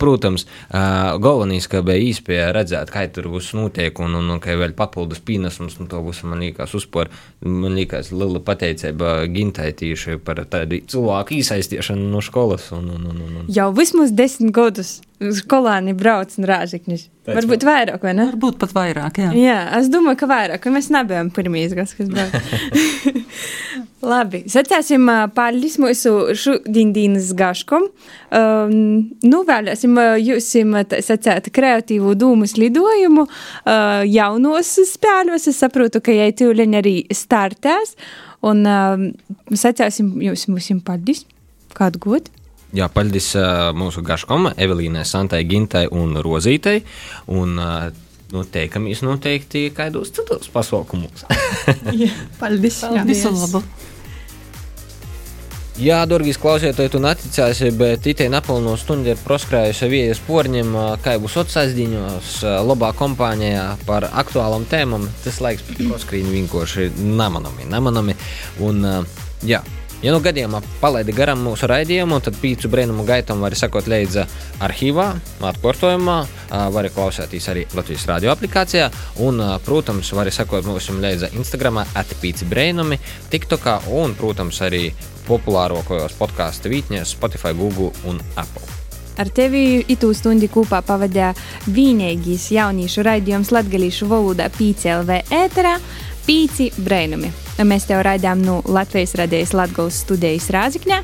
Protams, 0.00 0.46
galvenais, 0.70 1.68
ka 1.70 1.82
bija 1.86 2.08
īspēja 2.10 2.50
redzēt, 2.56 2.92
kā 2.94 3.06
tur 3.14 3.30
būs 3.34 3.52
notiek, 3.58 3.98
un, 4.04 4.18
un, 4.20 4.34
un 4.36 4.42
ka 4.42 4.56
vēl 4.58 4.76
papildus 4.78 5.22
pienesums, 5.24 5.78
un 5.82 5.90
to 5.90 6.02
būs, 6.04 6.24
man 6.28 6.42
liekas, 6.44 6.74
uzpār, 6.78 7.12
man 7.44 7.76
liekas, 7.78 8.12
liela 8.14 8.42
pateicība 8.44 9.16
gintai 9.34 9.70
tieši 9.76 10.18
par 10.24 10.42
tādu 10.50 10.82
cilvēku 10.90 11.38
īsaistīšanu 11.40 12.10
no 12.12 12.22
skolas. 12.24 12.70
Un, 12.74 12.90
un, 12.96 13.10
un, 13.12 13.24
un. 13.26 13.50
Jau 13.52 13.70
vismaz 13.76 14.14
desmit 14.14 14.54
gadus 14.54 14.98
skolāni 15.34 15.94
brauc 15.96 16.32
un 16.38 16.46
rāžikņus. 16.48 17.08
Varbūt 17.24 17.64
vairāk, 17.64 18.02
vai 18.04 18.12
ne? 18.16 18.26
Varbūt 18.28 18.58
pat 18.60 18.74
vairāk, 18.76 19.20
jā. 19.22 19.30
Jā, 19.38 19.58
es 19.78 19.88
domāju, 19.92 20.18
ka 20.20 20.28
vairāk, 20.28 20.66
jo 20.66 20.72
mēs 20.74 20.90
nebijām 20.92 21.30
pirmie, 21.34 21.64
kas 21.76 21.94
brauc. 22.00 22.34
Labi, 24.04 24.42
sacēsim 24.52 25.08
paldies 25.36 25.78
mūsu 25.80 26.34
šodienas 26.36 27.30
gaškom. 27.38 27.86
Um, 28.34 28.74
nu, 29.24 29.40
vēlēsim 29.48 29.96
jūs 30.20 30.50
sacēt 31.06 31.48
kreatīvu 31.54 32.12
dūmu 32.20 32.48
slidojumu 32.50 33.24
uh, 33.24 34.04
jaunos 34.04 34.74
spēļos. 34.92 35.48
Es 35.48 35.62
saprotu, 35.64 36.04
ka 36.04 36.12
jai 36.12 36.30
tūleņ 36.36 36.80
arī 36.82 36.96
startēs. 37.08 37.96
Un 38.44 38.66
um, 38.68 39.10
sacēsim 39.56 40.18
jūs 40.26 40.50
mums 40.52 40.72
paldies. 40.84 41.24
Kādu 41.74 42.02
godu? 42.04 42.43
Jā, 42.74 42.88
paldies 42.90 43.30
mūsu 43.78 44.02
gaškom, 44.02 44.48
Evelīnai, 44.58 45.04
Santai, 45.06 45.44
Gintai 45.46 45.84
un 45.94 46.16
Rozītei. 46.24 46.82
Un, 47.30 47.54
nu, 48.34 48.44
teikamies 48.56 49.04
noteikti 49.06 49.68
kādos 49.76 50.10
citos 50.14 50.50
pasaukumos. 50.50 51.22
paldies! 52.40 52.80
paldies. 52.82 53.06
Visu 53.12 53.30
labu! 53.30 53.62
Jā, 55.74 56.04
dārgais 56.06 56.36
klausītāji, 56.38 56.92
tu 56.92 57.00
neticēsi, 57.02 57.72
bet 57.74 58.04
itē 58.06 58.28
nepilno 58.30 58.76
stundu 58.78 59.10
ir 59.10 59.22
proskrējusi 59.22 59.88
vietas 59.90 60.20
porņiem, 60.22 60.70
kā 61.02 61.16
būs 61.18 61.34
otsaizdīņos, 61.42 62.36
labā 62.62 62.92
kompānijā 62.94 63.72
par 63.86 64.06
aktuālam 64.06 64.68
tēmam. 64.70 65.08
Tas 65.24 65.40
laiks 65.42 65.66
proskrīn 65.80 66.30
vienkārši 66.30 66.92
nemanami, 67.02 67.66
nemanami. 67.74 68.14
Un, 68.62 68.86
jā, 69.42 69.64
Ja 70.04 70.12
nu 70.12 70.18
gadījumā 70.20 70.58
palaidi 70.82 71.14
garām 71.16 71.40
mūsu 71.46 71.64
raidījumu, 71.70 72.18
tad 72.20 72.36
pīcu 72.36 72.68
brīnumu 72.68 73.06
gaitam 73.08 73.40
var 73.40 73.54
sekot 73.56 73.86
līdzi 73.88 74.26
arhīvā, 74.66 75.06
atkārtojumā, 75.48 76.16
var 76.74 76.88
klausīties 76.92 77.48
arī 77.48 77.62
Latvijas 77.72 78.04
radio 78.10 78.34
aplikācijā, 78.34 78.90
un, 79.24 79.40
protams, 79.64 80.12
var 80.12 80.28
sekot 80.28 80.68
mūsu 80.68 80.98
līdzi 81.00 81.32
Instagram, 81.40 81.80
atpīci 81.96 82.44
brīnumi, 82.52 83.00
TikTokā 83.32 83.78
un, 83.96 84.12
protams, 84.20 84.60
arī 84.68 84.90
populārākajos 85.24 86.20
podkāstu 86.20 86.74
vītņos 86.74 87.16
Spotify, 87.16 87.56
Google 87.56 87.94
un 88.04 88.20
Apple. 88.36 88.68
Ar 89.16 89.32
tevi 89.32 89.86
itū 89.88 90.10
stundi 90.12 90.50
kopā 90.52 90.82
pavadīja 90.84 91.32
vienīgais 91.70 92.50
jauniešu 92.52 93.08
raidījums 93.08 93.54
latgalīšu 93.56 94.10
valodā 94.10 94.52
PCLV 94.52 95.22
ēterā 95.32 95.78
Pīci 96.24 96.70
Brēnumi. 96.80 97.30
Mēs 97.68 97.86
tev 97.88 98.02
raidījām 98.06 98.42
no 98.44 98.60
Latvijas 98.64 99.14
radijas 99.20 99.52
Latvijas 99.54 100.00
studijas 100.04 100.48
Rāzikņā. 100.54 101.02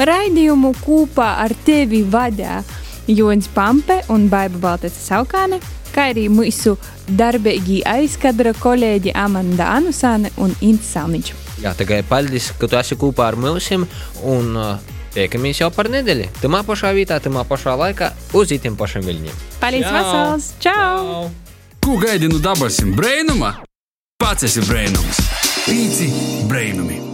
Raidījumu 0.00 0.72
kopā 0.82 1.34
ar 1.44 1.54
tevi 1.66 2.02
vadā 2.02 2.62
Jonas 3.06 3.48
Pampe 3.52 4.00
un 4.08 4.28
Baiba 4.32 4.58
Baltece 4.62 4.98
Saukāne, 4.98 5.60
kā 5.94 6.08
arī 6.14 6.26
mūsu 6.32 6.74
darbīgi 7.06 7.82
aizkadra 7.86 8.54
kolēģi 8.56 9.12
Amanda 9.14 9.68
Anusāne 9.76 10.32
un 10.40 10.56
Inta 10.64 10.88
Salmiņš. 10.88 11.34
Jā, 11.62 11.74
tikai 11.78 12.00
paldies, 12.08 12.50
ka 12.58 12.68
tu 12.68 12.80
esi 12.80 12.98
kopā 12.98 13.28
ar 13.30 13.38
mums 13.38 13.68
un 13.74 14.56
uh, 14.56 14.72
tiekamies 15.14 15.60
jau 15.60 15.70
par 15.74 15.92
nedēļu. 15.92 16.30
Tamā 16.42 16.64
pašā 16.66 16.90
vietā, 16.96 17.20
tamā 17.22 17.44
pašā 17.46 17.76
laikā, 17.78 18.10
uz 18.34 18.56
itiem 18.56 18.80
pašiem 18.80 19.06
viļņiem. 19.06 19.44
Paldies, 19.60 19.86
Vasals! 19.92 20.50
Čau! 20.64 21.30
Ko 21.84 22.00
gaidi 22.00 22.32
no 22.32 22.40
dabasim 22.42 22.96
brēnuma? 22.96 23.54
Pats 24.22 24.46
esi 24.46 24.62
brēnums! 24.68 25.18
Pīci 25.64 26.06
brēnumi! 26.46 27.13